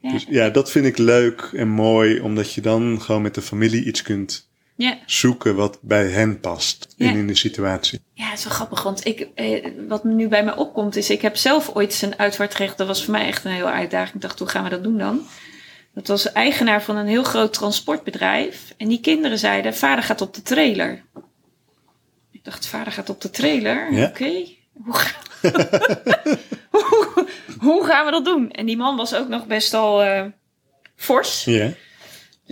[0.00, 0.12] ja.
[0.12, 3.84] Dus ja, dat vind ik leuk en mooi, omdat je dan gewoon met de familie
[3.84, 4.98] iets kunt ja.
[5.06, 7.08] zoeken wat bij hen past Ja.
[7.08, 8.00] en in de situatie.
[8.14, 11.22] Ja, het is wel grappig, want ik, eh, wat nu bij mij opkomt is, ik
[11.22, 14.14] heb zelf ooit een uitvaartrecht, dat was voor mij echt een hele uitdaging.
[14.14, 15.26] Ik dacht, hoe gaan we dat doen dan?
[15.94, 18.74] Dat was eigenaar van een heel groot transportbedrijf.
[18.76, 21.02] En die kinderen zeiden, vader gaat op de trailer.
[22.30, 23.92] Ik dacht, vader gaat op de trailer?
[23.92, 24.06] Ja.
[24.06, 24.30] Oké.
[24.72, 25.20] Hoe, ga-
[26.70, 27.26] hoe,
[27.58, 28.50] hoe gaan we dat doen?
[28.50, 30.24] En die man was ook nog best al eh,
[30.96, 31.44] fors.
[31.44, 31.70] Ja,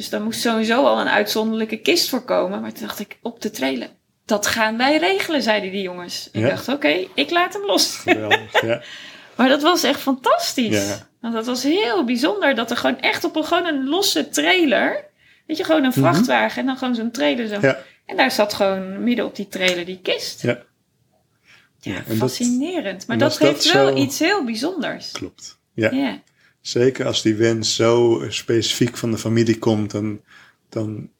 [0.00, 2.60] Dus daar moest sowieso al een uitzonderlijke kist voor komen.
[2.60, 3.88] Maar toen dacht ik, op de trailer.
[4.24, 6.28] Dat gaan wij regelen, zeiden die jongens.
[6.32, 6.48] Ik Ja.
[6.48, 7.96] dacht, oké, ik laat hem los.
[7.96, 8.60] geweldig.
[8.62, 8.82] ja.
[9.36, 10.86] Maar dat was echt fantastisch.
[10.88, 11.08] Ja.
[11.20, 12.54] Want dat was heel bijzonder.
[12.54, 15.04] Dat er gewoon echt op een, gewoon een losse trailer...
[15.46, 16.00] Weet je, gewoon een Mhm.
[16.00, 17.58] vrachtwagen en dan gewoon zo'n trailer zo.
[17.60, 17.78] Ja.
[18.06, 20.42] En daar zat gewoon midden op die trailer die kist.
[20.42, 20.48] Ja.
[20.50, 23.06] Ja, Ja, en dat- fascinerend.
[23.06, 25.10] maar dat geeft wel zo- iets heel bijzonders.
[25.12, 25.58] Klopt.
[25.74, 25.90] Ja.
[25.90, 26.20] Ja.
[26.60, 30.20] Zeker als die wens zo specifiek van de familie komt, dan,
[30.68, 31.10] dan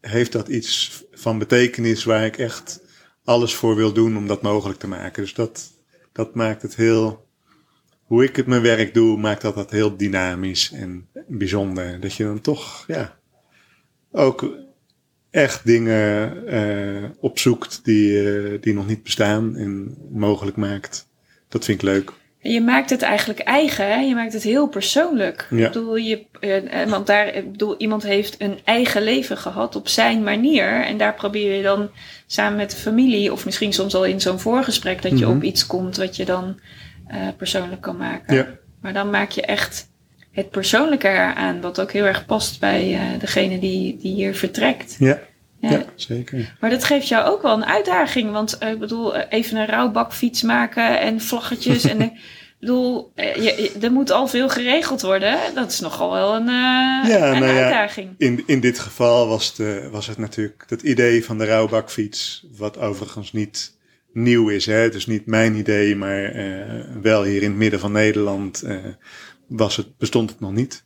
[0.00, 2.80] heeft dat iets van betekenis waar ik echt
[3.24, 5.22] alles voor wil doen om dat mogelijk te maken.
[5.22, 5.70] Dus dat,
[6.12, 7.26] dat maakt het heel,
[8.02, 12.00] hoe ik het mijn werk doe, maakt dat dat heel dynamisch en bijzonder.
[12.00, 13.18] Dat je dan toch, ja,
[14.12, 14.56] ook
[15.30, 21.08] echt dingen eh, opzoekt die, eh, die nog niet bestaan en mogelijk maakt.
[21.48, 22.12] Dat vind ik leuk.
[22.40, 24.00] Je maakt het eigenlijk eigen, hè?
[24.00, 25.46] je maakt het heel persoonlijk.
[25.50, 25.66] Ja.
[25.66, 29.76] Ik bedoel, je, eh, eh, want daar, ik bedoel, iemand heeft een eigen leven gehad
[29.76, 30.84] op zijn manier.
[30.84, 31.90] En daar probeer je dan
[32.26, 35.36] samen met de familie, of misschien soms al in zo'n voorgesprek, dat je Mhm.
[35.36, 36.60] op iets komt wat je dan
[37.06, 38.34] eh, persoonlijk kan maken.
[38.36, 38.46] Ja.
[38.80, 39.88] Maar dan maak je echt
[40.32, 44.96] het persoonlijke eraan, wat ook heel erg past bij degene die, die hier vertrekt.
[44.98, 45.18] Ja,
[45.60, 45.70] Ja.
[45.70, 45.84] ja.
[45.94, 46.56] zeker.
[46.60, 48.32] Maar dat geeft jou ook wel een uitdaging.
[48.32, 51.84] Want eh, ik bedoel, eh, even een rouwbakfiets maken en vlaggetjes.
[51.84, 52.12] en ik
[52.60, 55.38] bedoel, eh, je, er moet al veel geregeld worden.
[55.54, 58.14] Dat is nogal wel een, Ja, een nou ja, uitdaging.
[58.18, 62.78] In, in dit geval was, de, was het natuurlijk het idee van de rouwbakfiets, wat
[62.78, 63.76] overigens niet
[64.12, 64.66] nieuw is.
[64.66, 64.74] Hè?
[64.74, 66.32] Het is niet mijn idee, maar
[67.02, 68.64] wel hier in het midden van Nederland
[69.48, 70.84] was het, bestond het nog niet.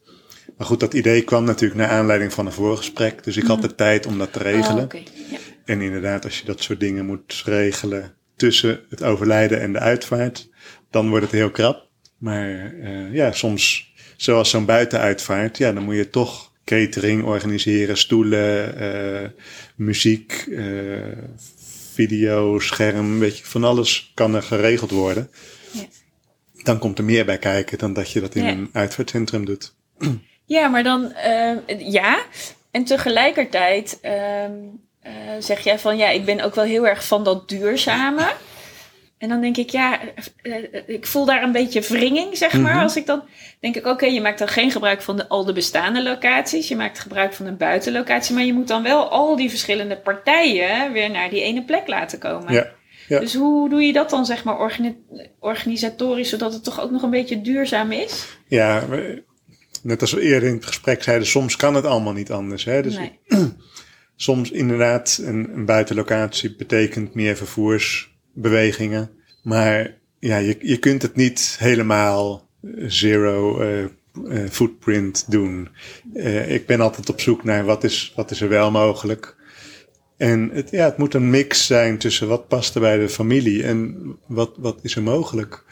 [0.62, 3.24] Maar goed, dat idee kwam natuurlijk naar aanleiding van een voorgesprek.
[3.24, 4.84] Dus ik had de tijd om dat te regelen.
[4.84, 5.38] Oh, ja.
[5.64, 10.50] En inderdaad, als je dat soort dingen moet regelen tussen het overlijden en de uitvaart,
[10.90, 11.88] dan wordt het heel krap.
[12.18, 18.76] Maar eh, ja, soms, zoals zo'n buitenuitvaart, ja, dan moet je toch catering organiseren, stoelen,
[18.78, 19.28] eh,
[19.76, 20.64] muziek, eh,
[21.92, 25.30] video, scherm, weet je, van alles kan er geregeld worden.
[25.72, 25.84] Ja.
[26.62, 28.50] Dan komt er meer bij kijken dan dat je dat in Ja.
[28.50, 29.74] een uitvaartcentrum doet.
[30.44, 32.18] Ja, maar dan eh, ja.
[32.70, 34.52] En tegelijkertijd ehm,
[35.02, 38.32] eh, zeg jij van ja, ik ben ook wel heel erg van dat duurzame.
[39.18, 40.00] En dan denk ik, ja,
[40.42, 40.54] eh,
[40.86, 42.74] ik voel daar een beetje wringing, zeg maar.
[42.74, 42.82] Mhm.
[42.82, 43.22] Als ik dan
[43.60, 46.68] denk ik, oké, je maakt dan geen gebruik van de, al de bestaande locaties.
[46.68, 48.34] Je maakt gebruik van een buitenlocatie.
[48.34, 52.18] Maar je moet dan wel al die verschillende partijen weer naar die ene plek laten
[52.18, 52.52] komen.
[52.52, 52.66] Ja,
[53.08, 53.20] ja.
[53.20, 54.96] Dus hoe doe je dat dan, zeg maar, organi-
[55.40, 58.26] organisatorisch, zodat het toch ook nog een beetje duurzaam is?
[58.48, 58.84] Ja,
[59.82, 62.64] net als we eerder in het gesprek zeiden, soms kan het allemaal niet anders.
[62.64, 62.82] Hè?
[62.82, 63.18] Dus nee.
[64.16, 69.10] soms inderdaad een, een buitenlocatie betekent meer vervoersbewegingen.
[69.42, 73.90] Maar ja, je, je kunt het niet helemaal eh, zero eh, eh,
[74.50, 75.68] footprint doen.
[76.46, 79.36] Ik ben altijd op zoek naar wat is, wat is er wel mogelijk.
[80.16, 83.64] En het, ja, het moet een mix zijn tussen wat past er bij de familie
[83.64, 85.64] en wat, wat is er mogelijk.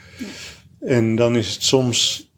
[0.81, 2.31] En dan is het soms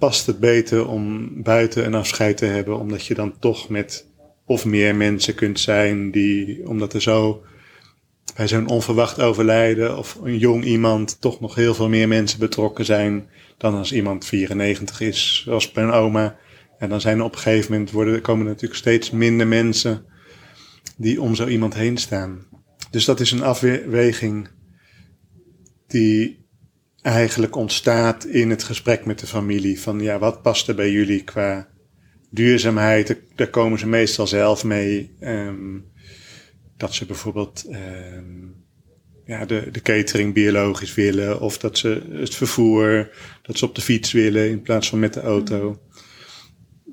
[0.00, 4.06] past het beter om buiten een afscheid te hebben, omdat je dan toch met
[4.44, 7.42] of meer mensen kunt zijn die, omdat er zo
[8.36, 12.84] bij zo'n onverwacht overlijden of een jong iemand toch nog heel veel meer mensen betrokken
[12.84, 16.36] zijn dan als iemand 94 is, zoals bij een oma.
[16.78, 20.04] En dan zijn er op een gegeven moment worden, komen er natuurlijk steeds minder mensen
[20.96, 22.46] die om zo iemand heen staan.
[22.90, 24.48] Dus dat is een afweging
[25.86, 26.39] die
[27.02, 29.80] eigenlijk ontstaat in het gesprek met de familie.
[29.80, 31.68] Van ja, wat past er bij jullie qua
[32.30, 33.16] duurzaamheid?
[33.34, 35.16] Daar komen ze meestal zelf mee.
[35.20, 35.88] Um,
[36.76, 38.64] dat ze bijvoorbeeld um,
[39.24, 41.40] ja, de, de catering biologisch willen.
[41.40, 43.10] Of dat ze het vervoer,
[43.42, 45.80] dat ze op de fiets willen in plaats van met de auto.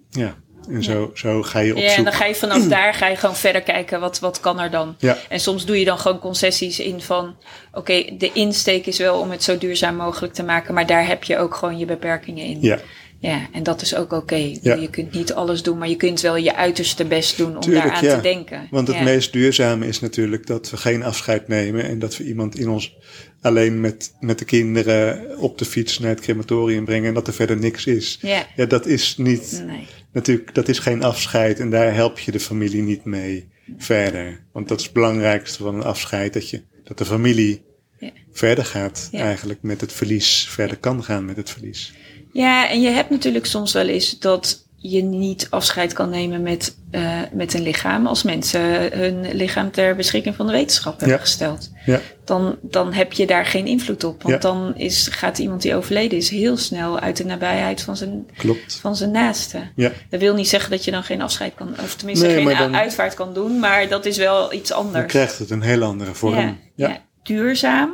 [0.10, 0.38] Ja,
[0.70, 1.98] en zo, zo ga je op ja, zoek.
[1.98, 4.72] en dan ga je vanaf daar ga je gewoon verder kijken, wat, wat kan er
[4.72, 4.96] dan?
[5.00, 5.18] Ja.
[5.30, 7.36] En soms doe je dan gewoon concessies in van,
[7.72, 11.24] oké, de insteek is wel om het zo duurzaam mogelijk te maken, maar daar heb
[11.24, 12.58] je ook gewoon je beperkingen in.
[12.62, 12.80] Ja,
[13.20, 14.52] Ja, en dat is ook oké.
[14.62, 14.76] Ja.
[14.76, 17.86] Je kunt niet alles doen, maar je kunt wel je uiterste best doen om Tuurlijk,
[17.86, 18.16] daaraan ja.
[18.16, 18.68] te denken.
[18.72, 19.04] want het ja.
[19.04, 22.96] meest duurzame is natuurlijk dat we geen afscheid nemen en dat we iemand in ons
[23.42, 27.34] alleen met, met de kinderen op de fiets naar het crematorium brengen en dat er
[27.34, 28.18] verder niks is.
[28.22, 29.88] Ja, Ja, dat is niet, nee.
[30.18, 34.44] Natuurlijk, dat is geen afscheid en daar help je de familie niet mee verder.
[34.52, 37.66] Want dat is het belangrijkste van een afscheid, dat, je, dat de familie
[38.00, 38.12] Ja.
[38.32, 39.20] verder gaat Ja.
[39.20, 41.94] eigenlijk met het verlies, verder kan gaan met het verlies.
[42.34, 46.78] Ja, en je hebt natuurlijk soms wel eens dat je niet afscheid kan nemen met,
[46.92, 48.62] eh, met een lichaam als mensen
[49.00, 51.22] hun lichaam ter beschikking van de wetenschap hebben Ja.
[51.24, 51.72] gesteld.
[51.86, 54.22] Ja, Dan, dan heb je daar geen invloed op.
[54.24, 54.40] Want Ja.
[54.50, 58.76] dan is, gaat iemand die overleden is heel snel uit de nabijheid van zijn, klopt.
[58.82, 59.60] van zijn naaste.
[59.76, 62.58] Ja, Dat wil niet zeggen dat je dan geen afscheid kan, of tenminste Nee, geen
[62.58, 65.06] dan- uitvaart kan doen, maar dat is wel iets dan anders.
[65.06, 66.36] krijgt het een heel andere vorm.
[66.38, 67.02] Ja, ja.
[67.24, 67.92] duurzaam.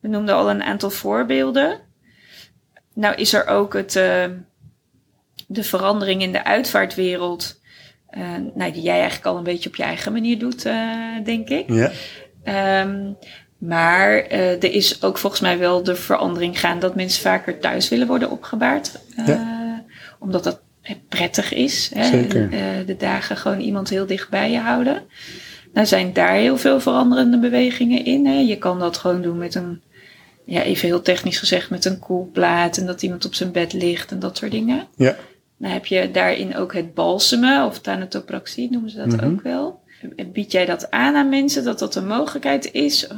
[0.00, 1.80] We noemden al een aantal voorbeelden.
[2.94, 4.24] Nou is er ook het, eh,
[5.46, 7.62] de verandering in de uitvaartwereld.
[8.06, 8.22] eh,
[8.54, 10.74] nou, die jij eigenlijk al een beetje op je eigen manier doet, eh,
[11.24, 11.64] denk ik.
[11.70, 11.90] ja.
[12.44, 13.12] Ehm,
[13.58, 17.88] maar eh, er is ook volgens mij wel de verandering gaan dat mensen vaker thuis
[17.88, 19.00] willen worden opgebaard.
[20.18, 20.60] Omdat dat
[21.08, 21.90] prettig is.
[21.94, 22.04] Hè?
[22.04, 22.50] Zeker.
[22.86, 25.02] De dagen gewoon iemand heel dicht bij je houden.
[25.72, 28.26] Nou zijn daar heel veel veranderende bewegingen in.
[28.26, 28.38] Hè?
[28.38, 29.82] Je kan dat gewoon doen met een,
[30.44, 32.76] ja, even heel technisch gezegd, met een koelplaat.
[32.76, 34.86] En dat iemand op zijn bed ligt en dat soort dingen.
[34.96, 35.16] ja.
[35.64, 39.24] Dan heb je daarin ook het balsemen of thanatopraxie noemen ze dat Mhm.
[39.24, 39.82] ook wel.
[40.32, 43.08] Bied jij dat aan aan mensen dat dat een mogelijkheid is?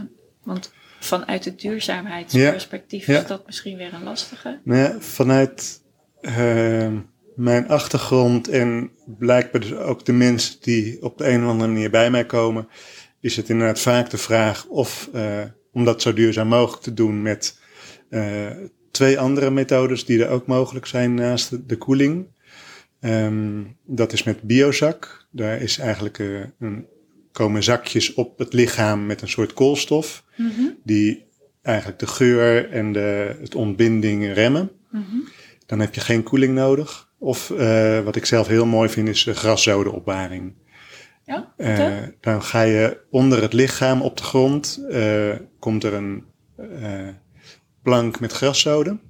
[0.44, 3.20] Want vanuit het duurzaamheidsperspectief Ja.
[3.20, 4.58] is dat misschien weer een lastige.
[4.64, 5.82] Nou ja, vanuit
[6.20, 6.88] eh,
[7.36, 11.90] mijn achtergrond en blijkbaar dus ook de mensen die op de een of andere manier
[11.90, 12.68] bij mij komen,
[13.20, 17.22] is het inderdaad vaak de vraag of, eh, om dat zo duurzaam mogelijk te doen
[17.22, 17.58] met
[18.10, 18.46] eh,
[18.90, 22.34] twee andere methodes die er ook mogelijk zijn naast de, de koeling.
[23.00, 25.26] Ehm, dat is met biozak.
[25.30, 26.86] Daar is eigenlijk eh, een,
[27.32, 30.24] komen zakjes op het lichaam met een soort koolstof
[30.84, 31.24] die
[31.62, 34.70] eigenlijk de geur en de, het ontbinding remmen.
[35.66, 37.10] Dan heb je geen koeling nodig.
[37.18, 40.54] Of eh, wat ik zelf heel mooi vind is uh, graszodenopwaring.
[41.24, 42.12] Ja, vertel.
[42.20, 44.86] dan ga je onder het lichaam op de grond,
[45.58, 46.24] komt er een
[47.82, 49.00] plank met graszoden.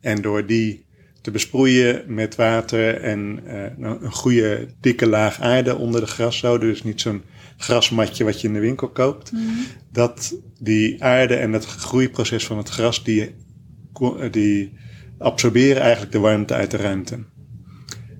[0.00, 0.86] En door die
[1.20, 6.68] te besproeien met water en eh, nou, een goede dikke laag aarde onder de graszoden,
[6.68, 7.22] dus niet zo'n
[7.56, 9.32] grasmatje wat je in de winkel koopt,
[9.92, 13.34] dat die aarde en het groeiproces van het gras, die,
[14.30, 14.72] die
[15.18, 17.18] absorberen eigenlijk de warmte uit de ruimte.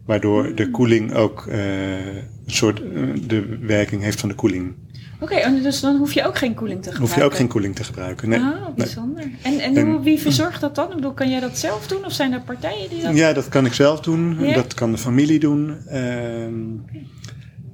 [0.05, 4.75] Waardoor de koeling ook eh, een soort eh, de werking heeft van de koeling.
[5.21, 7.15] Oké, en dus dan hoef je ook geen koeling te gebruiken.
[7.15, 8.29] Hoef je ook geen koeling te gebruiken.
[8.29, 8.39] Nee.
[8.39, 8.75] Ah, nee.
[8.77, 9.31] bijzonder.
[9.43, 10.89] En, en, wie verzorgt dat dan?
[10.89, 12.05] Ik bedoel, kan jij dat zelf doen?
[12.05, 13.15] Of zijn er partijen die dat...
[13.15, 14.53] Ja, dat kan ik zelf doen.
[14.55, 15.87] Dat kan de familie doen.
[15.87, 16.55] Ehm,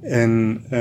[0.01, 0.79] en, eh,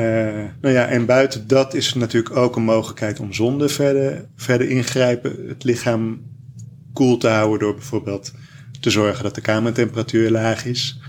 [0.60, 5.48] nou ja, en buiten dat is natuurlijk ook een mogelijkheid om zonder verder, verder ingrijpen
[5.48, 6.22] het lichaam
[6.92, 8.32] koel te houden door bijvoorbeeld
[8.80, 11.00] te zorgen dat de kamertemperatuur laag is.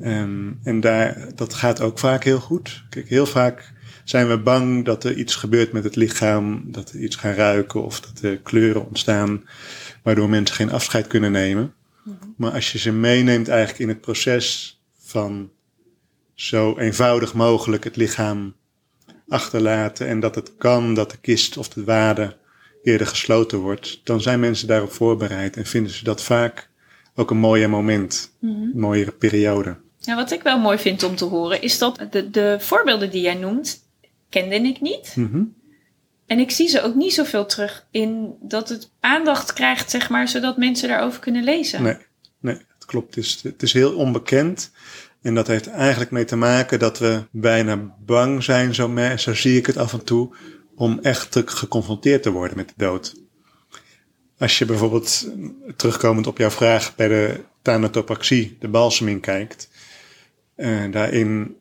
[0.00, 2.84] Ehm, en daar, dat gaat ook vaak heel goed.
[2.90, 3.72] Kijk, heel vaak
[4.04, 7.84] zijn we bang dat er iets gebeurt met het lichaam, dat er iets gaan ruiken
[7.84, 9.44] of dat er kleuren ontstaan,
[10.02, 11.74] waardoor mensen geen afscheid kunnen nemen.
[12.36, 15.50] Maar als je ze meeneemt eigenlijk in het proces van
[16.34, 18.54] zo eenvoudig mogelijk het lichaam
[19.28, 22.36] achterlaten en dat het kan dat de kist of de wade
[22.82, 26.70] eerder gesloten wordt, dan zijn mensen daarop voorbereid en vinden ze dat vaak
[27.14, 29.76] ook een mooier moment, een mooiere periode.
[29.98, 33.22] Ja, wat ik wel mooi vind om te horen, is dat de, de voorbeelden die
[33.22, 33.84] jij noemt,
[34.32, 35.12] kende ik niet.
[35.16, 35.42] Mhm.
[36.26, 40.28] En ik zie ze ook niet zoveel terug in dat het aandacht krijgt, zeg maar,
[40.28, 41.82] zodat mensen daarover kunnen lezen.
[41.82, 41.96] Nee,
[42.40, 43.14] nee, het klopt.
[43.14, 44.70] Het is, het is heel onbekend.
[45.22, 49.34] En dat heeft eigenlijk mee te maken dat we bijna bang zijn, zo, me- zo
[49.34, 50.36] zie ik het af en toe,
[50.74, 53.14] om echt te- geconfronteerd te worden met de dood.
[54.38, 59.68] Als je bijvoorbeeld, eh, terugkomend op jouw vraag bij de thanatopraxie, de balseming kijkt,
[60.54, 61.56] eh, daarin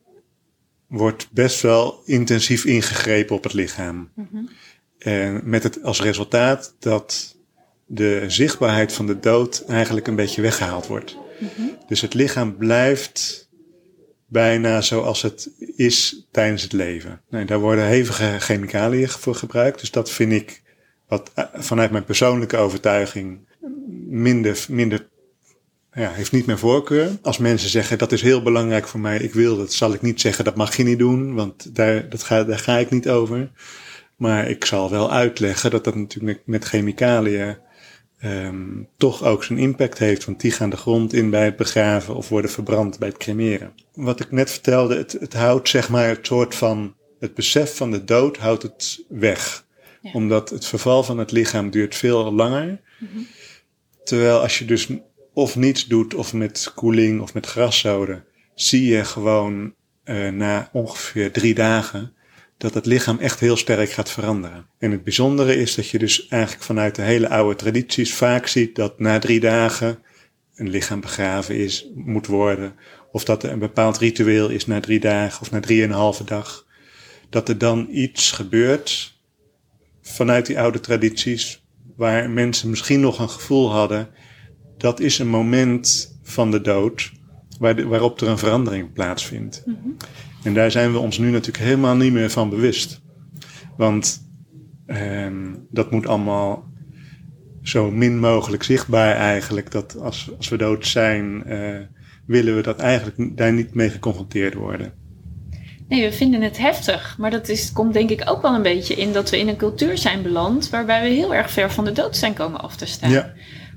[0.92, 4.10] wordt best wel intensief ingegrepen op het lichaam.
[4.98, 7.38] En met het als resultaat dat
[7.86, 11.18] de zichtbaarheid van de dood eigenlijk een beetje weggehaald wordt.
[11.88, 13.50] Dus het lichaam blijft
[14.28, 17.22] bijna zoals het is tijdens het leven.
[17.30, 19.80] Nee, daar worden hevige chemicaliën voor gebruikt.
[19.80, 20.62] Dus dat vind ik,
[21.08, 23.40] wat eh, vanuit mijn persoonlijke overtuiging,
[24.08, 25.10] minder, minder
[25.94, 27.18] ja, heeft niet mijn voorkeur.
[27.22, 30.22] Als mensen zeggen dat is heel belangrijk voor mij, ik wil dat, zal ik niet
[30.22, 33.52] zeggen dat mag je niet doen, want daar, dat ga, daar ga ik niet over.
[34.16, 37.58] Maar ik zal wel uitleggen dat dat natuurlijk met, chemicaliën
[38.20, 40.26] ehm, toch ook zijn impact heeft.
[40.26, 43.74] Want die gaan de grond in bij het begraven of worden verbrand bij het cremeren.
[43.94, 47.92] Wat ik net vertelde, het, het houdt zeg maar het soort van, het besef van
[47.92, 49.66] de dood houdt het weg.
[50.02, 50.12] Ja.
[50.14, 52.82] Omdat het verval van het lichaam duurt veel langer.
[54.04, 54.88] Terwijl als je dus
[55.34, 61.32] of niets doet of met koeling of met graszoden, zie je gewoon eh, na ongeveer
[61.32, 62.14] drie dagen
[62.58, 64.68] dat het lichaam echt heel sterk gaat veranderen.
[64.78, 68.76] En het bijzondere is dat je dus eigenlijk vanuit de hele oude tradities vaak ziet
[68.76, 70.00] dat na drie dagen
[70.56, 72.76] een lichaam begraven is, moet worden.
[73.12, 76.66] Of dat er een bepaald ritueel is na drie dagen of na drieënhalve dag.
[77.30, 79.20] Dat er dan iets gebeurt
[80.02, 81.64] vanuit die oude tradities
[81.96, 84.10] waar mensen misschien nog een gevoel hadden.
[84.82, 87.12] Dat is een moment van de dood
[87.60, 89.64] waar de- waarop er een verandering plaatsvindt.
[90.44, 93.02] En daar zijn we ons nu natuurlijk helemaal niet meer van bewust.
[93.78, 94.30] Want
[94.86, 96.70] ehm, dat moet allemaal
[97.64, 99.72] zo min mogelijk zichtbaar eigenlijk.
[99.72, 101.76] Dat als, als we dood zijn, eh,
[102.26, 104.94] willen we dat eigenlijk daar niet mee geconfronteerd worden.
[105.88, 107.16] Nee, we vinden het heftig.
[107.18, 109.56] Maar dat is, komt denk ik ook wel een beetje in dat we in een
[109.58, 112.86] cultuur zijn beland waarbij we heel erg ver van de dood zijn komen af te
[112.86, 113.10] staan.
[113.10, 113.34] Ja,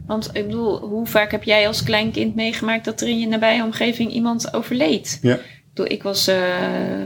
[0.07, 3.27] Want ik bedoel, hoe vaak heb jij als klein kind meegemaakt dat er in je
[3.29, 5.19] nabije omgeving iemand overleed?
[5.23, 5.35] ja.
[5.35, 6.37] Ik bedoel, Ik was eh,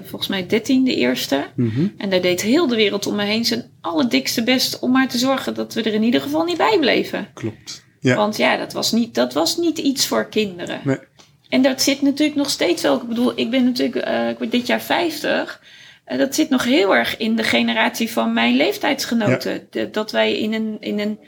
[0.04, 1.44] volgens mij 13 de eerste.
[1.56, 5.08] mhm, En daar deed heel de wereld om me heen zijn allerdikste best om maar
[5.08, 7.28] te zorgen dat we er in ieder geval niet bij bleven.
[7.34, 7.87] klopt.
[8.00, 10.80] Ja, Want ja, dat was, niet, dat was niet iets voor kinderen.
[10.84, 10.96] nee,
[11.48, 12.96] En dat zit natuurlijk nog steeds wel.
[12.96, 15.61] Ik bedoel, ik ben natuurlijk, eh, ik word dit jaar 50.
[16.04, 19.66] Eh, dat zit nog heel erg in de generatie van mijn leeftijdsgenoten.
[19.70, 21.18] De- dat wij in een, in een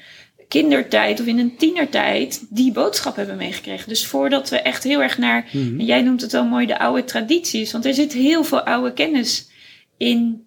[0.50, 3.88] kindertijd of in een tienertijd die boodschap hebben meegekregen.
[3.88, 6.78] Dus voordat we echt heel erg naar, mhm, en jij noemt het wel mooi, de
[6.78, 7.72] oude tradities.
[7.72, 9.48] Want er zit heel veel oude kennis
[9.96, 10.46] in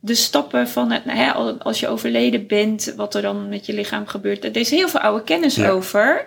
[0.00, 3.72] de stappen van het, nou ja, als je overleden bent, wat er dan met je
[3.74, 4.44] lichaam gebeurt.
[4.44, 5.68] Er is heel veel oude kennis Ja.
[5.70, 6.26] over.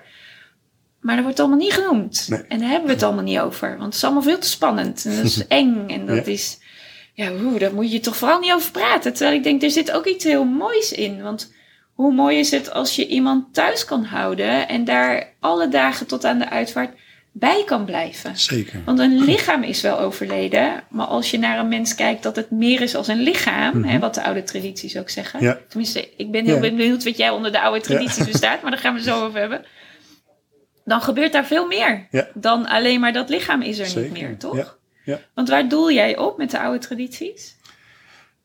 [1.00, 2.26] Maar dat wordt allemaal niet genoemd.
[2.30, 2.42] Nee.
[2.48, 3.70] En daar hebben we het allemaal niet over.
[3.70, 5.06] Want het is allemaal veel te spannend.
[5.06, 5.88] En dat is eng.
[5.88, 6.32] En dat Ja.
[6.32, 6.60] is...
[7.14, 9.14] Ja, oeh, daar moet je toch vooral niet over praten.
[9.14, 11.22] Terwijl ik denk, er zit ook iets heel moois in.
[11.22, 11.54] Want
[11.98, 14.68] hoe mooi is het als je iemand thuis kan houden...
[14.68, 16.98] en daar alle dagen tot aan de uitvaart
[17.32, 18.38] bij kan blijven.
[18.38, 18.82] zeker.
[18.86, 20.84] Want een lichaam is wel overleden.
[20.90, 23.84] Maar als je naar een mens kijkt dat het meer is als een lichaam...
[23.84, 25.42] Hè, wat de oude tradities ook zeggen.
[25.42, 25.58] Ja.
[25.70, 26.62] Tenminste, ik ben heel Ja.
[26.62, 28.62] benieuwd wat jij onder de oude tradities bestaat.
[28.62, 29.66] Maar daar gaan we zo over hebben.
[30.86, 32.08] Dan gebeurt daar veel meer.
[32.34, 34.78] Dan alleen maar dat lichaam is er Zeker, niet meer, toch?
[35.34, 37.56] Want waar doel jij op met de oude tradities?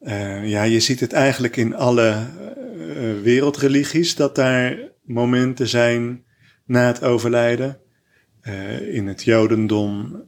[0.03, 6.25] Eh, ja, je ziet het eigenlijk in alle eh, wereldreligies dat daar momenten zijn
[6.67, 7.79] na het overlijden.
[8.41, 10.23] Eh, in het Jodendom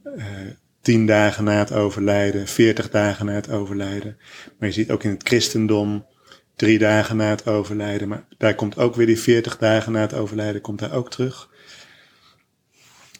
[0.81, 4.17] tien dagen na het overlijden, veertig dagen na het overlijden.
[4.59, 6.05] Maar je ziet ook in het Christendom
[6.55, 8.07] drie dagen na het overlijden.
[8.07, 11.49] Maar daar komt ook weer die veertig dagen na het overlijden, komt daar ook terug.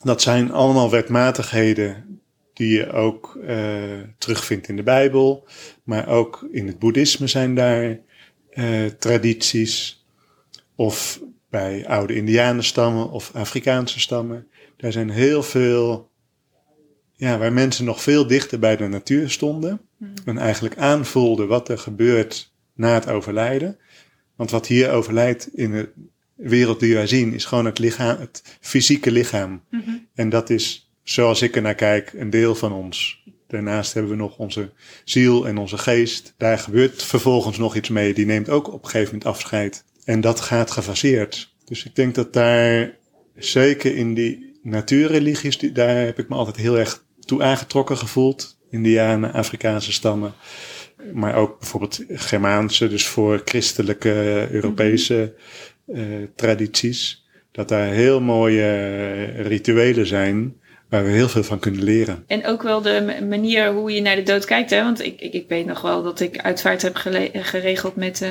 [0.01, 2.14] Dat zijn allemaal wetmatigheden
[2.55, 5.47] die je ook eh, terugvindt in de Bijbel.
[5.83, 7.99] Maar ook in het boeddhisme zijn daar
[8.49, 10.05] eh, tradities.
[10.75, 14.47] Of bij oude indianenstammen of Afrikaanse stammen.
[14.77, 16.09] Daar zijn heel veel,
[17.15, 19.81] ja, waar mensen nog veel dichter bij de natuur stonden.
[20.25, 23.77] En eigenlijk aanvoelden wat er gebeurt na het overlijden.
[24.35, 25.89] Want wat hier overlijdt in de
[26.35, 29.63] wereld die wij zien, is gewoon het lichaam, het fysieke lichaam.
[30.13, 33.23] En dat is, zoals ik er naar kijk, een deel van ons.
[33.47, 34.71] Daarnaast hebben we nog onze
[35.03, 36.33] ziel en onze geest.
[36.37, 38.13] Daar gebeurt vervolgens nog iets mee.
[38.13, 39.83] Die neemt ook op een gegeven moment afscheid.
[40.03, 41.53] En dat gaat gefaseerd.
[41.65, 42.97] Dus ik denk dat daar
[43.35, 48.57] zeker in die, natuurreligies, die, daar heb ik me altijd heel erg toe aangetrokken gevoeld.
[48.69, 50.33] Indianen, Afrikaanse stammen.
[51.13, 55.35] Maar ook bijvoorbeeld Germaanse, dus voor christelijke Europese
[55.87, 56.03] uh,
[56.35, 57.25] tradities.
[57.51, 60.55] Dat daar heel mooie rituelen zijn
[60.89, 62.23] waar we heel veel van kunnen leren.
[62.27, 64.69] En ook wel de manier hoe je naar de dood kijkt.
[64.69, 64.83] Hè?
[64.83, 66.95] Want ik, ik, ik weet nog wel dat ik uitvaart heb
[67.33, 68.29] geregeld met uh,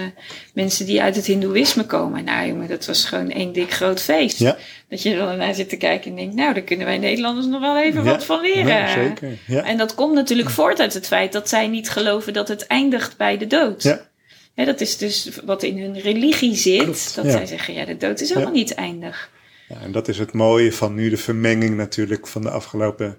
[0.55, 2.25] mensen die uit het hindoeïsme komen.
[2.25, 4.39] Nou jongen, dat was gewoon één dik groot feest.
[4.39, 4.57] Ja.
[4.89, 7.47] Dat je er dan naar zit te kijken en denkt, nou daar kunnen wij Nederlanders
[7.47, 8.67] nog wel even wat van leren.
[8.67, 9.39] Ja, zeker.
[9.47, 9.65] Ja.
[9.65, 13.17] En dat komt natuurlijk voort uit het feit dat zij niet geloven dat het eindigt
[13.17, 13.83] bij de dood.
[13.83, 14.65] Ja.
[14.65, 17.15] dat is dus wat in hun religie zit.
[17.15, 19.33] dat zij zeggen, ja de dood is helemaal niet eindig.
[19.69, 23.19] Ja, en dat is het mooie van nu de vermenging natuurlijk van de afgelopen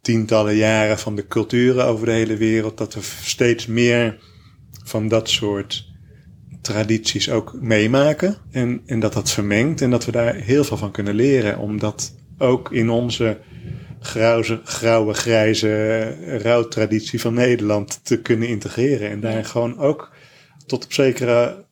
[0.00, 2.78] tientallen jaren van de culturen over de hele wereld.
[2.78, 4.18] Dat we steeds meer
[4.84, 5.88] van dat soort
[6.60, 8.36] tradities ook meemaken.
[8.50, 11.58] En, en dat dat vermengt en dat we daar heel veel van kunnen leren.
[11.58, 13.38] Omdat ook in onze
[14.00, 19.10] grauwe, grauwe grijze rouwtraditie van Nederland te kunnen integreren.
[19.10, 20.12] En daar gewoon ook
[20.66, 21.64] tot op zekere,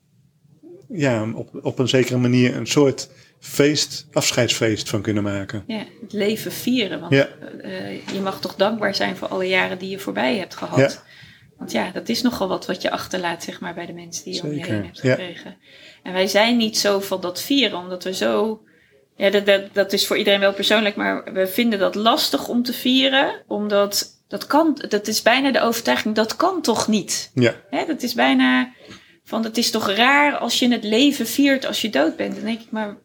[0.88, 3.10] ja, op, op een zekere manier een soort
[3.40, 5.64] feest, afscheidsfeest van kunnen maken.
[5.66, 7.00] Ja, het leven vieren.
[7.00, 7.28] Want ja.
[7.64, 10.78] uh, je mag toch dankbaar zijn voor alle jaren die je voorbij hebt gehad.
[10.78, 11.02] Ja.
[11.58, 14.34] Want ja, dat is nogal wat wat je achterlaat, zeg maar, bij de mensen die
[14.34, 15.56] je om je heen hebt gekregen.
[16.02, 18.62] En wij zijn niet zo van dat vieren, omdat we zo.
[19.16, 22.62] Ja, dat, dat, dat is voor iedereen wel persoonlijk, maar we vinden dat lastig om
[22.62, 27.30] te vieren, omdat dat kan, dat is bijna de overtuiging, dat kan toch niet?
[27.34, 27.54] Ja.
[27.70, 28.72] Hè, dat is bijna
[29.28, 32.34] van het is toch raar als je het leven viert als je dood bent.
[32.34, 32.96] Dan denk ik maar.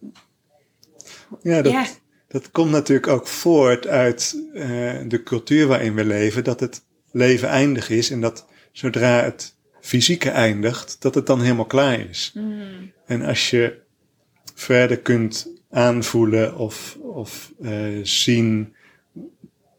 [1.41, 4.63] Ja, dat, dat komt natuurlijk ook voort uit uh,
[5.07, 6.43] de cultuur waarin we leven.
[6.43, 11.65] Dat het leven eindig is en dat zodra het fysieke eindigt, dat het dan helemaal
[11.65, 12.31] klaar is.
[12.33, 12.91] Mm.
[13.05, 13.79] En als je
[14.55, 18.75] verder kunt aanvoelen of, of uh, zien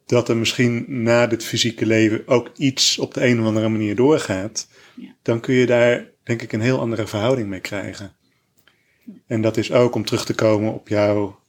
[0.07, 3.97] dat er misschien na dit fysieke leven ook iets op de een of andere manier
[3.97, 5.15] doorgaat, ja.
[5.23, 8.17] dan kun je daar denk ik een heel andere verhouding mee krijgen.
[9.27, 11.43] En dat is ook om terug te komen op jouw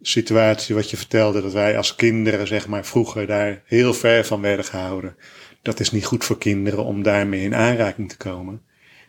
[0.00, 4.40] situatie, wat je vertelde, dat wij als kinderen, zeg maar, vroeger daar heel ver van
[4.40, 5.16] werden gehouden.
[5.62, 8.62] Dat is niet goed voor kinderen om daarmee in aanraking te komen.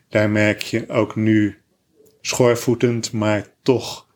[0.10, 1.58] Daar merk je ook nu
[2.22, 4.08] schoorvoetend, maar toch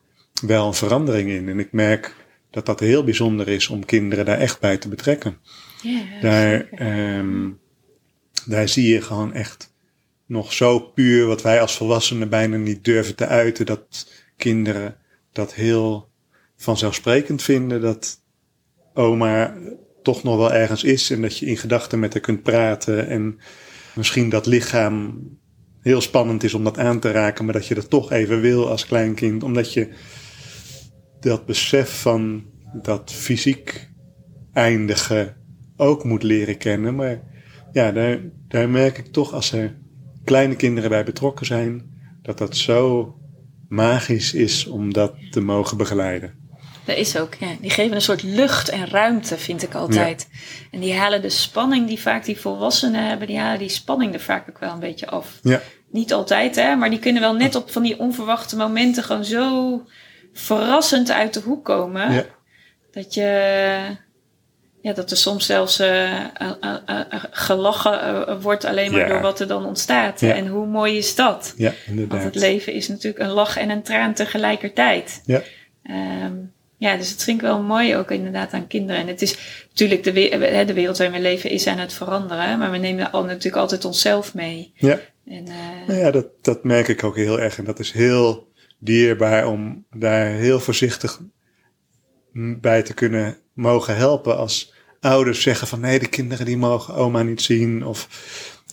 [0.41, 1.49] wel een verandering in.
[1.49, 2.15] En ik merk
[2.51, 5.37] dat dat heel bijzonder is om kinderen daar echt bij te betrekken.
[5.81, 6.69] Ja, daar,
[7.17, 7.59] um,
[8.45, 9.73] daar zie je gewoon echt
[10.29, 14.95] nog zo puur, wat wij als volwassenen bijna niet durven te uiten, dat kinderen
[15.31, 16.09] dat heel
[16.55, 18.21] vanzelfsprekend vinden, dat
[18.93, 19.57] oma
[20.03, 23.39] toch nog wel ergens is en dat je in gedachten met haar kunt praten en
[23.95, 25.21] misschien dat lichaam
[25.81, 28.69] heel spannend is om dat aan te raken, maar dat je dat toch even wil
[28.69, 29.89] als kleinkind, omdat je
[31.19, 33.89] dat besef van dat fysiek
[34.53, 35.33] eindige
[35.77, 36.95] ook moet leren kennen.
[36.95, 37.21] Maar
[37.71, 39.77] ja, daar, daar merk ik toch als er
[40.29, 41.89] kleine kinderen bij betrokken zijn,
[42.21, 43.15] dat dat zo
[43.67, 46.33] magisch is om dat te mogen begeleiden.
[46.85, 47.47] Dat is ook, ja.
[47.61, 50.29] Die geven een soort lucht en ruimte, vind ik altijd.
[50.71, 54.19] En die halen de spanning die vaak die volwassenen hebben, die halen die spanning er
[54.19, 55.39] vaak ook wel een beetje af.
[55.43, 55.61] Ja.
[55.91, 59.81] Niet altijd, hè, maar die kunnen wel net op van die onverwachte momenten gewoon zo
[60.33, 62.13] verrassend uit de hoek komen.
[62.13, 62.25] Ja.
[62.91, 63.97] Dat je,
[64.81, 66.11] ja, dat er soms zelfs uh,
[66.41, 67.01] uh, uh,
[67.31, 70.21] gelachen wordt alleen maar door wat er dan ontstaat.
[70.21, 71.53] En hoe mooi is dat?
[71.57, 72.11] Ja, inderdaad.
[72.11, 75.21] Want het leven is natuurlijk een lach en een traan tegelijkertijd.
[75.25, 75.41] Ja.
[76.23, 79.01] Um, ja, dus het vind ik wel mooi ook inderdaad aan kinderen.
[79.01, 79.37] En het is
[79.69, 80.11] natuurlijk de,
[80.65, 82.59] de wereld waarin we leven is aan het veranderen.
[82.59, 84.71] Maar we nemen al, natuurlijk altijd onszelf mee.
[84.75, 84.99] Ja.
[85.25, 85.43] En,
[85.87, 87.57] nou ja, dat, dat merk ik ook heel erg.
[87.57, 91.19] En dat is heel dierbaar om daar heel voorzichtig
[92.59, 97.23] bij te kunnen mogen helpen als ouders zeggen van nee, de kinderen die mogen oma
[97.23, 98.07] niet zien of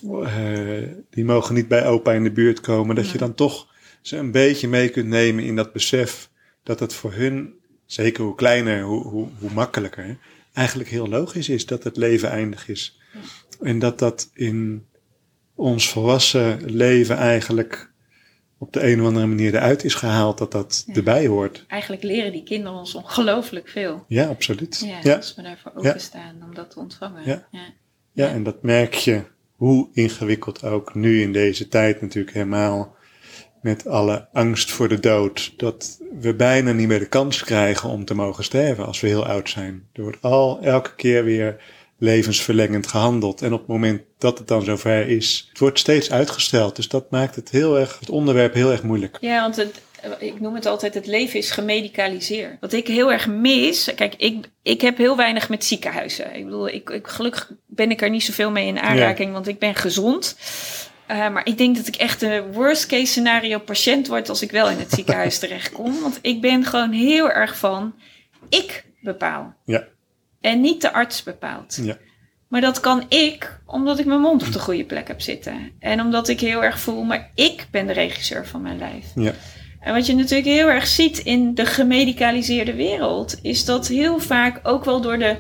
[0.05, 2.97] uh, die mogen niet bij opa in de buurt komen.
[2.97, 3.67] Dat je dan toch
[4.03, 6.31] ze een beetje mee kunt nemen in dat besef
[6.63, 7.55] dat het voor hun,
[7.87, 10.19] zeker hoe kleiner, hoe, hoe, hoe makkelijker,
[10.53, 13.01] eigenlijk heel logisch is dat het leven eindig is.
[13.61, 14.87] En dat dat in
[15.55, 17.91] ons volwassen leven eigenlijk
[18.59, 21.65] op de een of andere manier eruit is gehaald dat dat erbij hoort.
[21.69, 24.05] Eigenlijk leren die kinderen ons ongelooflijk veel.
[24.09, 24.83] Ja, absoluut.
[24.85, 25.17] Ja, ja.
[25.17, 27.23] als we daarvoor openstaan om dat te ontvangen.
[27.25, 27.47] Ja.
[27.51, 27.73] Ja.
[28.13, 29.23] ja, en dat merk je
[29.57, 32.97] hoe ingewikkeld ook nu in deze tijd natuurlijk helemaal
[33.61, 38.05] met alle angst voor de dood, dat we bijna niet meer de kans krijgen om
[38.05, 39.89] te mogen sterven als we heel oud zijn.
[39.93, 41.63] Er wordt al elke keer weer
[41.99, 43.43] levensverlengend gehandeld.
[43.43, 46.77] En op het moment dat het dan zover is, het wordt steeds uitgesteld.
[46.77, 49.19] Dus dat maakt het heel erg, het onderwerp heel erg moeilijk.
[49.21, 49.81] Ja, want het,
[50.19, 52.57] ik noem het altijd, het leven is gemedicaliseerd.
[52.61, 56.35] Wat ik heel erg mis, kijk, ik, ik heb heel weinig met ziekenhuizen.
[56.35, 59.59] Ik bedoel, ik, ik, gelukkig ben ik er niet zoveel mee in aanraking, want ik
[59.59, 60.37] ben gezond.
[61.11, 64.51] Uh, maar ik denk dat ik echt de worst case scenario patiënt word als ik
[64.51, 66.01] wel in het ziekenhuis terechtkom.
[66.01, 67.95] Want ik ben gewoon heel erg van,
[68.49, 69.55] ik bepaal.
[69.65, 69.85] Ja.
[70.41, 71.79] En niet de arts bepaalt.
[71.83, 71.97] Ja.
[72.49, 75.73] Maar dat kan ik, omdat ik mijn mond op de goede plek heb zitten.
[75.79, 79.07] En omdat ik heel erg voel, maar ik ben de regisseur van mijn lijf.
[79.15, 79.33] Ja.
[79.81, 84.61] En wat je natuurlijk heel erg ziet in de gemedicaliseerde wereld, is dat heel vaak
[84.63, 85.37] ook wel door de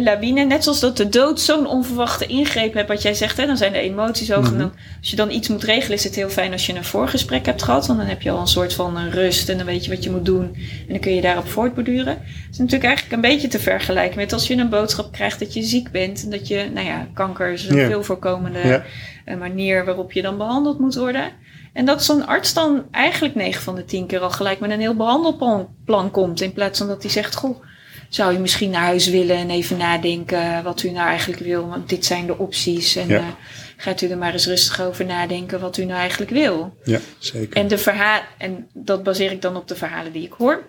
[0.00, 0.44] lawine.
[0.44, 3.72] Net zoals dat de dood zo'n onverwachte ingreep hebt, wat jij zegt, hè, dan zijn
[3.72, 4.52] de emoties hoog.
[4.52, 7.46] Mm als je dan iets moet regelen, is het heel fijn als je een voorgesprek
[7.46, 7.86] hebt gehad.
[7.86, 10.04] Want dan heb je al een soort van een rust en dan weet je wat
[10.04, 10.54] je moet doen.
[10.54, 12.12] En dan kun je daarop voortborduren.
[12.22, 15.54] Het is natuurlijk eigenlijk een beetje te vergelijken met als je een boodschap krijgt dat
[15.54, 16.22] je ziek bent.
[16.24, 17.88] En dat je, nou ja, kanker is een yeah.
[17.88, 18.82] veel voorkomende
[19.24, 19.38] yeah.
[19.38, 21.32] manier waarop je dan behandeld moet worden.
[21.72, 24.80] En dat zo'n arts dan eigenlijk 9 van de 10 keer al gelijk met een
[24.80, 26.40] heel behandelplan komt.
[26.40, 27.62] In plaats van dat hij zegt, goh
[28.14, 31.68] zou je misschien naar huis willen en even nadenken wat u nou eigenlijk wil.
[31.68, 32.96] Want dit zijn de opties.
[32.96, 33.28] En uh,
[33.76, 36.76] gaat u er maar eens rustig over nadenken wat u nou eigenlijk wil.
[36.84, 37.56] Ja, zeker.
[37.56, 40.64] En, de verhaal, en dat baseer ik dan op de verhalen die ik hoor.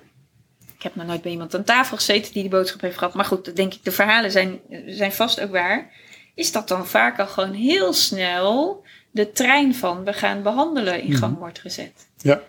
[0.75, 3.13] Ik heb nog nooit bij iemand aan tafel gezeten die die boodschap heeft gehad.
[3.13, 5.91] Maar goed, denk ik, de verhalen zijn, zijn vast ook waar.
[6.35, 11.15] Is dat dan vaak al gewoon heel snel de trein van we gaan behandelen in
[11.15, 11.41] gang mhm.
[11.41, 12.07] wordt gezet.
[12.17, 12.41] Ja.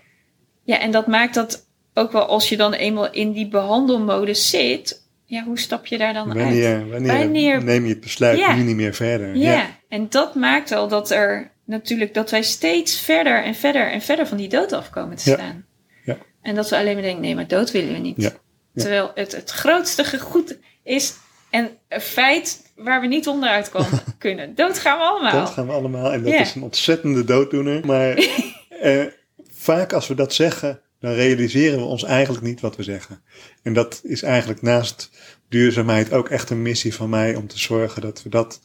[0.63, 5.03] Ja, en dat maakt dat ook wel als je dan eenmaal in die behandelmodus zit,
[5.25, 6.91] ja, hoe stap je daar dan wanneer, uit?
[6.91, 8.55] Wanneer, wanneer neem je het besluit ja.
[8.55, 9.37] nu niet meer verder?
[9.37, 9.53] Ja.
[9.53, 14.03] ja, en dat maakt al dat er natuurlijk dat wij steeds verder en verder en
[14.03, 15.65] verder van die dood afkomen te staan.
[16.05, 16.17] Ja.
[16.43, 18.35] En dat we alleen maar denken, nee, maar dood willen we niet.
[18.75, 21.15] Terwijl het het grootste goed is
[21.51, 24.55] en een feit waar we niet onderuit komen kunnen.
[24.55, 25.33] Dood gaan we allemaal.
[25.33, 26.13] Dood gaan we allemaal.
[26.13, 27.87] En dat is een ontzettende dooddoener.
[27.87, 28.17] Maar
[28.69, 29.05] eh,
[29.53, 33.23] vaak als we dat zeggen, dan realiseren we ons eigenlijk niet wat we zeggen.
[33.63, 35.11] En dat is eigenlijk naast
[35.49, 38.61] duurzaamheid ook echt een missie van mij om te zorgen dat we dat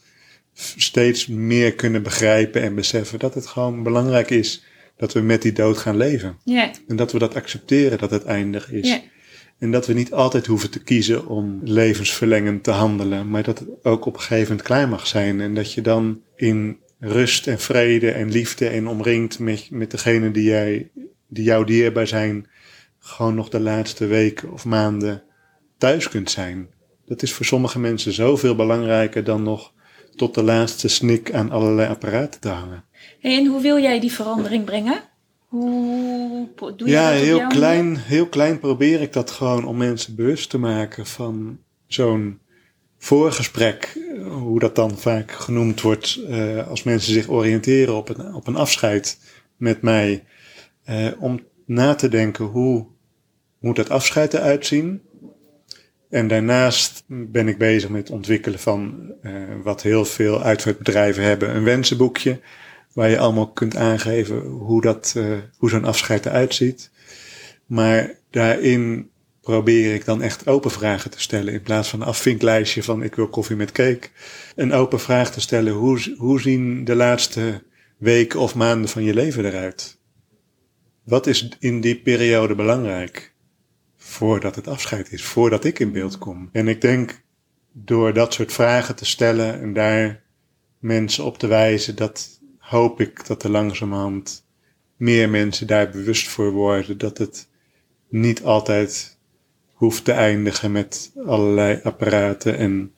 [0.76, 4.64] steeds meer kunnen begrijpen en beseffen dat het gewoon belangrijk is
[4.96, 6.38] dat we met die dood gaan leven.
[6.44, 6.72] Yeah.
[6.88, 8.88] En dat we dat accepteren dat het eindig is.
[8.88, 9.00] Yeah.
[9.58, 13.68] En dat we niet altijd hoeven te kiezen om levensverlengend te handelen, maar dat het
[13.82, 15.40] ook op een gegeven moment klaar mag zijn.
[15.40, 20.30] En dat je dan in rust en vrede en liefde en omringd met, met degene
[20.30, 20.90] die jij
[21.30, 22.46] die jou dierbaar zijn,
[22.98, 25.22] gewoon nog de laatste weken of maanden
[25.78, 26.68] thuis kunt zijn.
[27.06, 29.72] Dat is voor sommige mensen zoveel belangrijker dan nog
[30.16, 32.84] tot de laatste snik aan allerlei apparaten te hangen.
[33.20, 35.02] En hoe wil jij die verandering brengen?
[35.48, 40.14] Hoe doe je ja, dat heel klein, heel klein probeer ik dat gewoon om mensen
[40.14, 42.38] bewust te maken van zo'n
[42.98, 48.46] voorgesprek, hoe dat dan vaak genoemd wordt, uh, als mensen zich oriënteren op een, op
[48.46, 49.18] een afscheid
[49.56, 50.24] met mij
[50.88, 52.86] uh, om na te denken hoe
[53.58, 55.02] moet dat afscheid eruit zien.
[56.10, 61.56] En daarnaast ben ik bezig met het ontwikkelen van uh, wat heel veel uitvaartbedrijven hebben,
[61.56, 62.40] een wensenboekje.
[62.92, 66.90] Waar je allemaal kunt aangeven hoe, dat, uh, hoe zo'n afscheid eruit ziet.
[67.66, 69.10] Maar daarin
[69.40, 71.52] probeer ik dan echt open vragen te stellen.
[71.52, 74.08] In plaats van een afvinklijstje van ik wil koffie met cake.
[74.56, 75.72] Een open vraag te stellen.
[75.72, 77.62] Hoe, hoe zien de laatste
[77.96, 79.99] weken of maanden van je leven eruit?
[81.10, 83.32] Wat is in die periode belangrijk?
[83.96, 86.48] Voordat het afscheid is, voordat ik in beeld kom.
[86.52, 87.22] En ik denk
[87.72, 90.22] door dat soort vragen te stellen en daar
[90.78, 94.46] mensen op te wijzen, dat hoop ik dat er langzamerhand
[94.96, 96.98] meer mensen daar bewust voor worden.
[96.98, 97.48] Dat het
[98.08, 99.18] niet altijd
[99.72, 102.94] hoeft te eindigen met allerlei apparaten en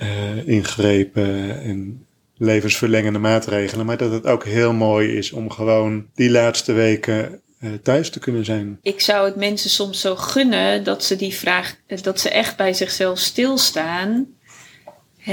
[0.00, 2.06] uh, ingrepen en
[2.40, 3.86] levensverlengende maatregelen.
[3.86, 8.18] Maar dat het ook heel mooi is om gewoon die laatste weken uh, thuis te
[8.18, 8.78] kunnen zijn.
[8.82, 12.72] Ik zou het mensen soms zo gunnen dat ze die vraag, dat ze echt bij
[12.72, 14.26] zichzelf stilstaan.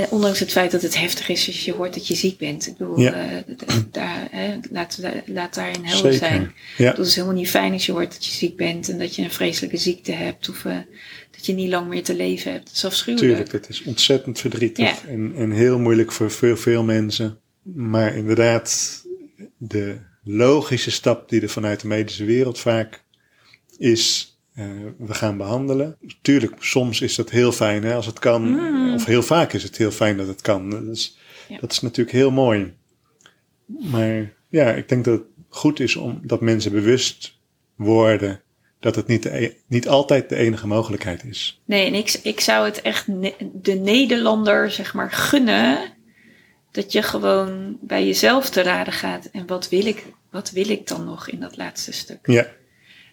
[0.09, 2.67] Ondanks het feit dat het heftig is als je hoort dat je ziek bent.
[2.67, 3.13] Ik bedoel, ja.
[3.13, 3.55] uh,
[3.91, 6.53] daar, hè, laat, laat daarin helder zijn.
[6.77, 6.93] Ja.
[6.93, 9.21] Dat is helemaal niet fijn als je hoort dat je ziek bent en dat je
[9.21, 10.49] een vreselijke ziekte hebt.
[10.49, 10.77] Of uh,
[11.37, 12.65] dat je niet lang meer te leven hebt.
[12.65, 13.29] Dat is afschuwelijk.
[13.29, 15.09] Tuurlijk, het is ontzettend verdrietig ja.
[15.09, 17.39] en, en heel moeilijk voor veel, veel mensen.
[17.61, 19.01] Maar inderdaad,
[19.57, 23.03] de logische stap die er vanuit de medische wereld vaak
[23.77, 24.65] is, uh,
[24.97, 25.97] we gaan behandelen.
[26.21, 28.49] Tuurlijk, soms is dat heel fijn hè, als het kan.
[28.49, 28.93] Mm.
[28.93, 30.69] Of heel vaak is het heel fijn dat het kan.
[30.69, 31.17] Dat is,
[31.49, 31.59] ja.
[31.59, 32.73] dat is natuurlijk heel mooi.
[33.65, 37.39] Maar ja, ik denk dat het goed is om dat mensen bewust
[37.75, 38.41] worden
[38.79, 41.61] dat het niet, de, niet altijd de enige mogelijkheid is.
[41.65, 43.05] Nee, en ik, ik zou het echt
[43.53, 45.95] de Nederlander, zeg maar, gunnen.
[46.71, 49.29] Dat je gewoon bij jezelf te raden gaat.
[49.31, 52.19] En wat wil ik, wat wil ik dan nog in dat laatste stuk?
[52.23, 52.47] Ja.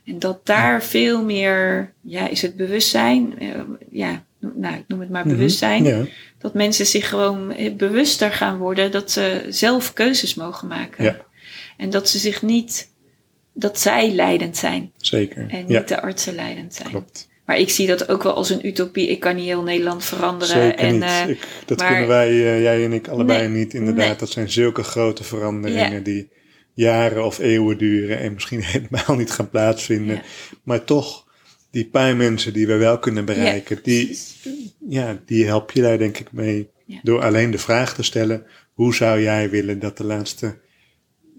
[0.04, 3.60] En dat daar veel meer, ja, is het bewustzijn, uh,
[3.90, 5.82] ja, nou, ik noem het maar bewustzijn.
[5.82, 6.06] Mhm, ja.
[6.38, 11.04] Dat mensen zich gewoon eh, bewuster gaan worden dat ze zelf keuzes mogen maken.
[11.04, 11.16] Ja.
[11.76, 12.90] En dat ze zich niet,
[13.55, 14.92] dat zij leidend zijn.
[14.96, 15.46] Zeker.
[15.48, 16.88] En niet ja, de artsen leidend zijn.
[16.88, 17.28] klopt.
[17.46, 19.09] Maar ik zie dat ook wel als een utopie.
[19.09, 20.55] Ik kan niet heel Nederland veranderen.
[20.62, 21.02] Zeker en, niet.
[21.02, 23.74] eh, Ik, dat maar- kunnen wij, eh, jij en ik, allebei Nee, niet.
[23.74, 24.16] Inderdaad, nee.
[24.16, 26.00] dat zijn zulke grote veranderingen Ja.
[26.00, 26.28] die
[26.74, 30.14] jaren of eeuwen duren en misschien helemaal niet gaan plaatsvinden.
[30.14, 30.22] Ja.
[30.62, 31.26] Maar toch,
[31.70, 34.18] die paar mensen die we wel kunnen bereiken, die,
[34.88, 36.68] ja, die help je daar denk ik mee.
[37.02, 40.57] Door alleen de vraag te stellen, hoe zou jij willen dat de laatste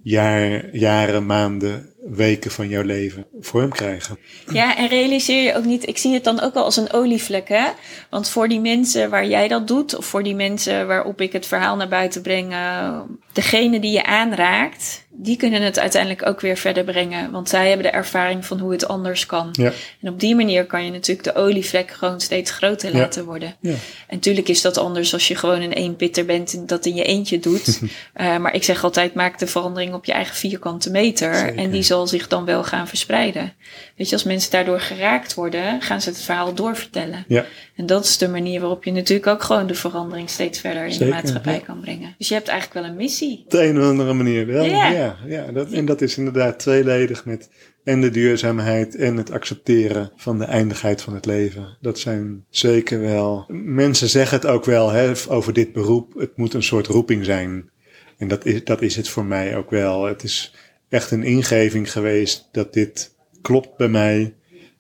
[0.03, 4.17] jaar, jaren, maanden, weken van jouw leven vorm krijgen?
[4.51, 7.47] Ja, en realiseer je ook niet, ik zie het dan ook wel als een olievlek,
[7.49, 7.65] hè?
[8.09, 11.45] Want voor die mensen waar jij dat doet, of voor die mensen waarop ik het
[11.45, 12.99] verhaal naar buiten breng, eh,
[13.33, 17.31] degene die je aanraakt, die kunnen het uiteindelijk ook weer verder brengen.
[17.31, 19.49] Want zij hebben de ervaring van hoe het anders kan.
[19.51, 22.97] Ja, En op die manier kan je natuurlijk de olievlek gewoon steeds groter Ja.
[22.99, 23.55] laten worden.
[23.59, 23.69] ja.
[23.71, 27.03] En natuurlijk is dat anders als je gewoon een eenpitter bent en dat in je
[27.03, 27.79] eentje doet.
[28.13, 31.35] Eh, maar ik zeg altijd, maak de verandering op je eigen vierkante meter.
[31.35, 31.57] Zeker.
[31.57, 33.53] En die zal zich dan wel gaan verspreiden.
[33.95, 37.25] Weet je, als mensen daardoor geraakt worden, gaan ze het verhaal doorvertellen.
[37.27, 37.45] ja.
[37.75, 40.91] En dat is de manier waarop je natuurlijk ook gewoon de verandering steeds verder in
[40.91, 42.15] Zeker, de maatschappij kan brengen.
[42.17, 43.41] Dus je hebt eigenlijk wel een missie.
[43.45, 44.63] Op de een of andere manier wel.
[44.65, 45.04] Ja.
[45.05, 47.49] Ja, ja, dat, en dat is inderdaad tweeledig met
[47.83, 51.77] en de duurzaamheid en het accepteren van de eindigheid van het leven.
[51.81, 53.45] Dat zijn zeker wel.
[53.63, 56.13] Mensen zeggen het ook wel hè, over dit beroep.
[56.13, 57.69] Het moet een soort roeping zijn.
[58.17, 60.03] En dat is, dat is het voor mij ook wel.
[60.05, 60.53] Het is
[60.89, 64.33] echt een ingeving geweest dat dit klopt bij mij.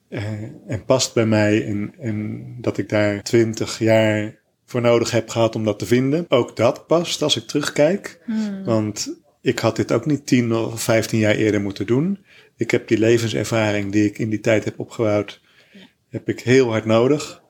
[0.09, 0.23] eh,
[0.67, 1.65] en past bij mij.
[1.65, 6.25] En, en dat ik daar twintig jaar voor nodig heb gehad om dat te vinden.
[6.29, 8.19] Ook dat past als ik terugkijk.
[8.65, 12.25] Want ik had dit ook niet 10 of 15 jaar eerder moeten doen.
[12.55, 15.41] Ik heb die levenservaring die ik in die tijd heb opgebouwd,
[16.09, 17.43] heb ik heel hard nodig.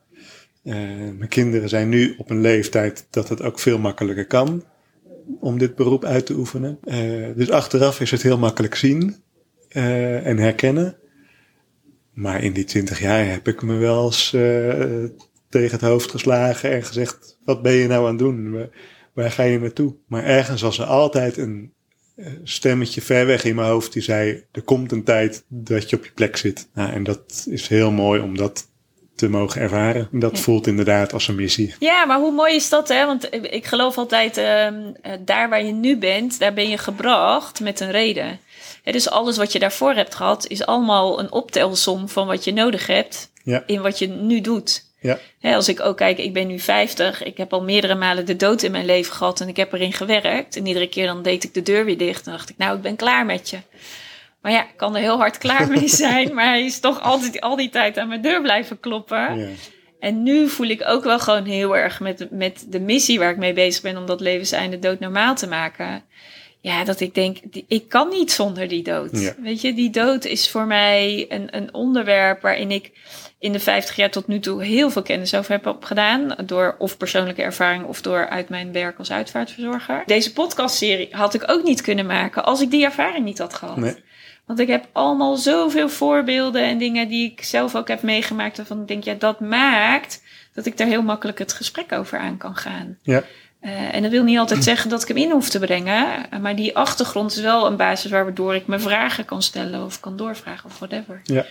[0.63, 0.73] Eh,
[1.17, 4.63] mijn kinderen zijn nu op een leeftijd dat het ook veel makkelijker kan
[5.39, 6.77] om dit beroep uit te oefenen.
[6.83, 9.15] Eh, dus achteraf is het heel makkelijk zien
[9.69, 10.97] eh, en herkennen.
[12.13, 14.29] Maar in die 20 jaar heb ik me wel eens
[15.49, 18.51] tegen het hoofd geslagen en gezegd: wat ben je nou aan het doen?
[18.51, 18.69] Waar,
[19.13, 19.95] waar ga je naartoe?
[20.07, 21.74] Maar ergens was er altijd een
[22.43, 26.05] stemmetje ver weg in mijn hoofd die zei: er komt een tijd dat je op
[26.05, 26.67] je plek zit.
[26.73, 28.67] Nou, en dat is heel mooi om dat
[29.15, 30.09] te mogen ervaren.
[30.11, 30.43] En dat Ja.
[30.43, 31.75] voelt inderdaad als een missie.
[31.79, 33.05] Ja, maar hoe mooi is dat, hè?
[33.05, 37.59] Want ik- geloof altijd, ehm, eh, daar waar je nu bent, daar ben je gebracht
[37.59, 38.39] met een reden.
[38.83, 42.53] Hè, dus alles wat je daarvoor hebt gehad, is allemaal een optelsom van wat je
[42.53, 43.63] nodig hebt Ja.
[43.65, 44.84] in wat je nu doet.
[45.05, 48.25] Ja, Hè, als ik ook kijk, ik ben nu 50, ik heb al meerdere malen
[48.25, 50.55] de dood in mijn leven gehad en ik heb erin gewerkt.
[50.55, 52.81] En iedere keer dan deed ik de deur weer dicht en dacht ik, nou, ik
[52.81, 53.57] ben klaar met je.
[54.41, 57.41] Maar ja, ik kan er heel hard klaar mee zijn, maar hij is toch altijd
[57.41, 59.37] al die tijd aan mijn deur blijven kloppen.
[59.37, 59.47] ja.
[59.99, 63.37] En nu voel ik ook wel gewoon heel erg met, met de missie waar ik
[63.37, 66.03] mee bezig ben om dat levenseinde dood normaal te maken.
[66.65, 69.09] Ja, dat ik denk, die- ik kan niet zonder die dood.
[69.19, 69.33] Ja.
[69.41, 72.91] Weet je, die dood is voor mij een, een onderwerp waarin ik
[73.39, 76.35] in de 50 jaar tot nu toe heel veel kennis over heb opgedaan.
[76.45, 80.03] Door of persoonlijke ervaring of door uit mijn werk als uitvaartverzorger.
[80.05, 83.77] Deze podcastserie had ik ook niet kunnen maken als ik die ervaring niet had gehad.
[83.77, 83.95] Nee.
[84.45, 88.57] Want ik heb allemaal zoveel voorbeelden en dingen die ik zelf ook heb meegemaakt.
[88.57, 92.37] Waarvan ik denk, ja, dat maakt dat ik daar heel makkelijk het gesprek over aan
[92.37, 92.97] kan gaan.
[93.03, 93.23] Ja.
[93.65, 96.29] Eh, en dat wil niet altijd zeggen dat ik hem in hoef te brengen.
[96.31, 99.99] eh, Maar die achtergrond is wel een basis waardoor ik me vragen kan stellen of
[99.99, 101.21] kan doorvragen of whatever.
[101.23, 101.45] Ja.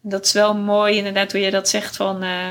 [0.00, 2.22] Dat is wel mooi inderdaad hoe je dat zegt van...
[2.22, 2.48] eh,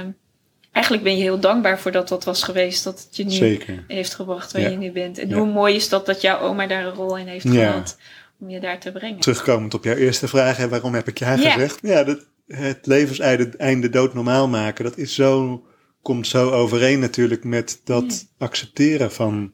[0.72, 2.84] eigenlijk ben je heel dankbaar voor dat dat was geweest.
[2.84, 3.84] Dat het je nu Zeker.
[3.88, 4.70] heeft gebracht waar Ja.
[4.70, 5.18] je nu bent.
[5.18, 5.36] En Ja.
[5.36, 7.97] hoe mooi is dat dat jouw oma daar een rol in heeft gehad.
[8.39, 9.20] Om je daar te brengen.
[9.20, 11.80] Terugkomend op jouw eerste vraag, hè, waarom heb ik ja gezegd?
[11.82, 15.64] Ja, dat, het levenseinde einde dood normaal maken, dat is zo,
[16.03, 19.53] komt zo overeen natuurlijk met dat accepteren van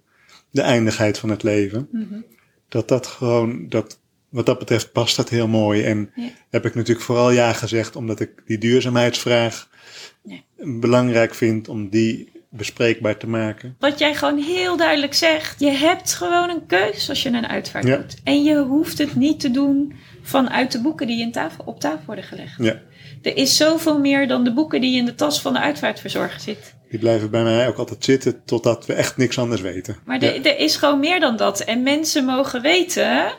[0.51, 1.87] de eindigheid van het leven.
[1.91, 2.21] Mhm.
[2.69, 5.83] Dat dat gewoon, dat, wat dat betreft past dat heel mooi.
[5.83, 6.29] En Ja.
[6.49, 9.69] heb ik natuurlijk vooral ja gezegd, omdat ik die duurzaamheidsvraag
[10.23, 10.37] Ja.
[10.79, 13.75] belangrijk vind om die bespreekbaar te maken.
[13.79, 15.59] Wat jij gewoon heel duidelijk zegt.
[15.59, 17.97] Je hebt gewoon een keus als je een uitvaart Ja.
[17.97, 18.15] doet.
[18.23, 22.05] En je hoeft het niet te doen vanuit de boeken die in tafel, op tafel
[22.05, 22.55] worden gelegd.
[22.57, 22.81] Ja,
[23.22, 26.74] Er is zoveel meer dan de boeken die in de tas van de uitvaartverzorger zit.
[26.89, 29.97] die blijven bij mij ook altijd zitten totdat we echt niks anders weten.
[30.05, 30.34] Maar Ja.
[30.43, 31.59] er, is gewoon meer dan dat.
[31.59, 33.32] En mensen mogen weten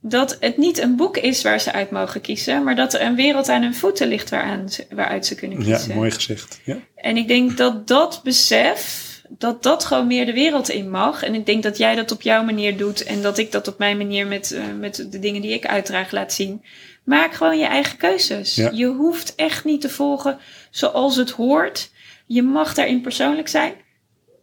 [0.00, 2.62] dat het niet een boek is waar ze uit mogen kiezen.
[2.64, 5.76] Maar dat er een wereld aan hun voeten ligt waaraan ze- waaruit ze kunnen Ja,
[5.76, 5.94] kiezen.
[5.94, 6.60] mooi gezegd.
[6.64, 6.76] Ja.
[6.96, 11.22] En ik denk dat dat besef dat dat gewoon meer de wereld in mag.
[11.22, 13.78] En ik denk dat jij dat op jouw manier doet en dat ik dat op
[13.78, 16.62] mijn manier met, uh, met de dingen die ik uitdraag laat zien.
[17.04, 18.54] Maak gewoon je eigen keuzes.
[18.54, 18.70] Ja.
[18.72, 20.38] Je hoeft echt niet te volgen
[20.70, 21.90] zoals het hoort.
[22.26, 23.74] Je mag daarin persoonlijk zijn.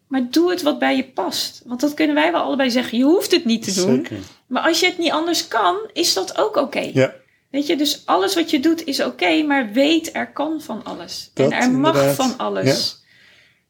[0.07, 1.61] Maar doe het wat bij je past.
[1.65, 2.97] Want dat kunnen wij wel allebei zeggen.
[2.97, 3.95] Je hoeft het niet te doen.
[3.95, 4.17] Zeker.
[4.47, 6.89] Maar als je het niet anders kan, is dat ook oké.
[6.93, 7.13] Ja,
[7.51, 11.31] Weet je, dus alles wat je doet is oké, maar weet er kan van alles.
[11.33, 12.99] Dat en er mag van alles.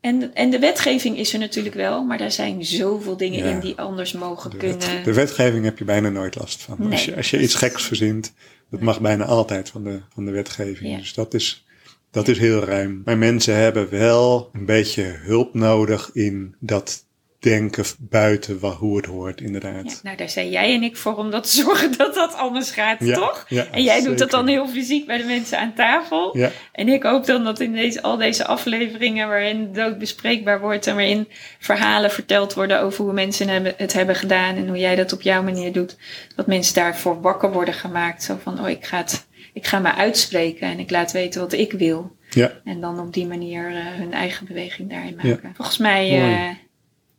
[0.02, 3.46] En, en de wetgeving is er natuurlijk wel, maar daar zijn zoveel dingen Ja.
[3.50, 4.80] in die anders mogen de, kunnen.
[4.80, 6.76] wet- de wetgeving heb je bijna nooit last van.
[6.80, 6.92] Nee.
[6.92, 8.34] Als, je, als je iets geks verzint,
[8.72, 10.92] dat mag bijna altijd van de, van de wetgeving.
[10.92, 10.98] Ja.
[10.98, 11.66] Dus dat is,
[12.12, 13.02] dat is heel ruim.
[13.06, 17.06] Maar mensen hebben wel een beetje hulp nodig in dat
[17.42, 19.92] denken buiten hoe het hoort, inderdaad.
[19.92, 22.72] Ja, nou, daar zijn jij en ik voor om dat te zorgen dat dat anders
[22.72, 23.46] gaat, Ja, toch?
[23.48, 26.38] ja, en jij doet dat dan heel fysiek bij de mensen aan tafel.
[26.72, 30.96] En ik hoop dan dat in deze, al deze afleveringen waarin dood bespreekbaar wordt en
[30.96, 31.28] waarin
[31.60, 35.22] verhalen verteld worden over hoe mensen hebben, het hebben gedaan en hoe jij dat op
[35.22, 35.98] jouw manier doet,
[36.36, 38.24] dat mensen daarvoor wakker worden gemaakt.
[38.24, 41.54] Zo van, oh, ik ga, het, ik ga me uitspreken en ik laat weten wat
[41.54, 42.16] ik wil.
[42.30, 45.52] ja, En dan op die manier eh, hun eigen beweging daarin maken.
[45.56, 46.56] Volgens mij eh,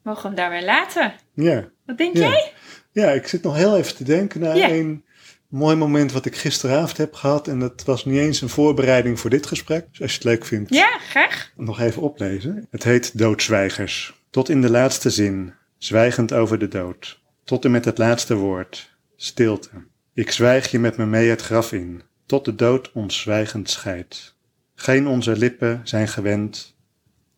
[0.02, 1.12] mogen we hem daarbij laten.
[1.34, 1.68] ja.
[1.86, 2.28] Wat denk Ja.
[2.28, 2.52] jij?
[2.92, 4.68] Ja, ik zit nog heel even te denken naar Ja.
[4.70, 5.04] een
[5.48, 7.48] mooi moment wat ik gisteravond heb gehad.
[7.48, 9.86] En dat was niet eens een voorbereiding voor dit gesprek.
[9.90, 11.52] Dus als je het leuk vindt, Ja, graag.
[11.56, 12.66] nog even oplezen.
[12.70, 14.20] Het heet Doodzwijgers.
[14.30, 17.20] Tot in de laatste zin, zwijgend over de dood.
[17.44, 19.68] Tot en met het laatste woord, stilte.
[20.14, 24.36] Ik zwijg je met me mee het graf in, tot de dood ons zwijgend scheidt.
[24.74, 26.76] Geen onze lippen zijn gewend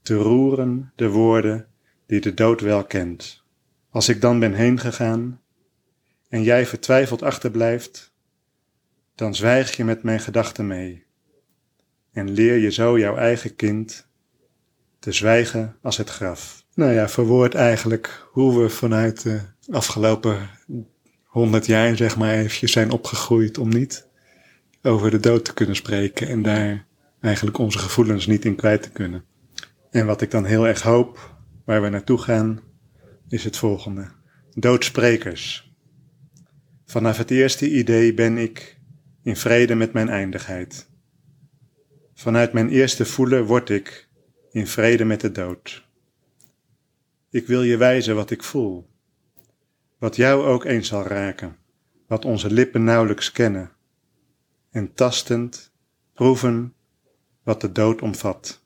[0.03, 1.67] te roeren de woorden
[2.07, 3.43] die de dood wel kent.
[3.91, 5.41] Als ik dan ben heen gegaan
[6.29, 8.13] en jij vertwijfeld achterblijft,
[9.15, 11.05] dan zwijg je met mijn gedachten mee
[12.13, 14.07] en leer je zo jouw eigen kind
[14.99, 16.65] te zwijgen als het graf.
[16.75, 19.41] Nou ja, verwoord eigenlijk hoe we vanuit de
[19.71, 20.51] afgelopen
[21.25, 24.09] honderd jaar, zeg maar, eventjes zijn opgegroeid om niet
[24.83, 26.87] over de dood te kunnen spreken en daar
[27.21, 29.25] eigenlijk onze gevoelens niet in kwijt te kunnen.
[29.91, 31.34] En wat ik dan heel erg hoop,
[31.65, 32.61] waar we naartoe gaan,
[33.29, 34.11] is het volgende.
[34.55, 35.73] Doodsprekers.
[36.85, 38.79] Vanaf het eerste idee ben ik
[39.23, 40.89] in vrede met mijn eindigheid.
[42.15, 44.09] Vanuit mijn eerste voelen word ik
[44.51, 45.89] in vrede met de dood.
[47.31, 48.91] Ik wil je wijzen wat ik voel,
[49.99, 51.57] wat jou ook eens zal raken,
[52.07, 53.71] wat onze lippen nauwelijks kennen,
[54.71, 55.73] en tastend
[56.13, 56.75] proeven
[57.43, 58.63] wat de dood omvat.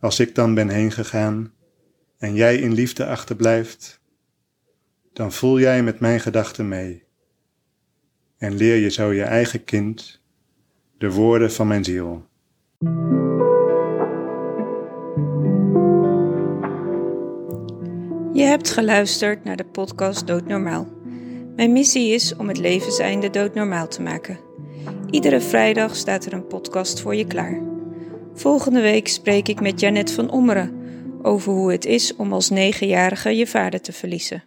[0.00, 1.52] Als ik dan ben heengegaan
[2.18, 4.00] en jij in liefde achterblijft,
[5.12, 7.06] dan voel jij met mijn gedachten mee
[8.38, 10.20] en leer je zo je eigen kind
[10.98, 12.26] de woorden van mijn ziel.
[18.32, 20.88] Je hebt geluisterd naar de podcast Doodnormaal.
[21.56, 24.38] Mijn missie is om het levenseinde doodnormaal te maken.
[25.10, 27.62] Iedere vrijdag staat er een podcast voor je klaar.
[28.34, 30.77] Volgende week spreek ik met Janet van Ommeren
[31.22, 34.42] over hoe het is om als negenjarige je vader te verliezen.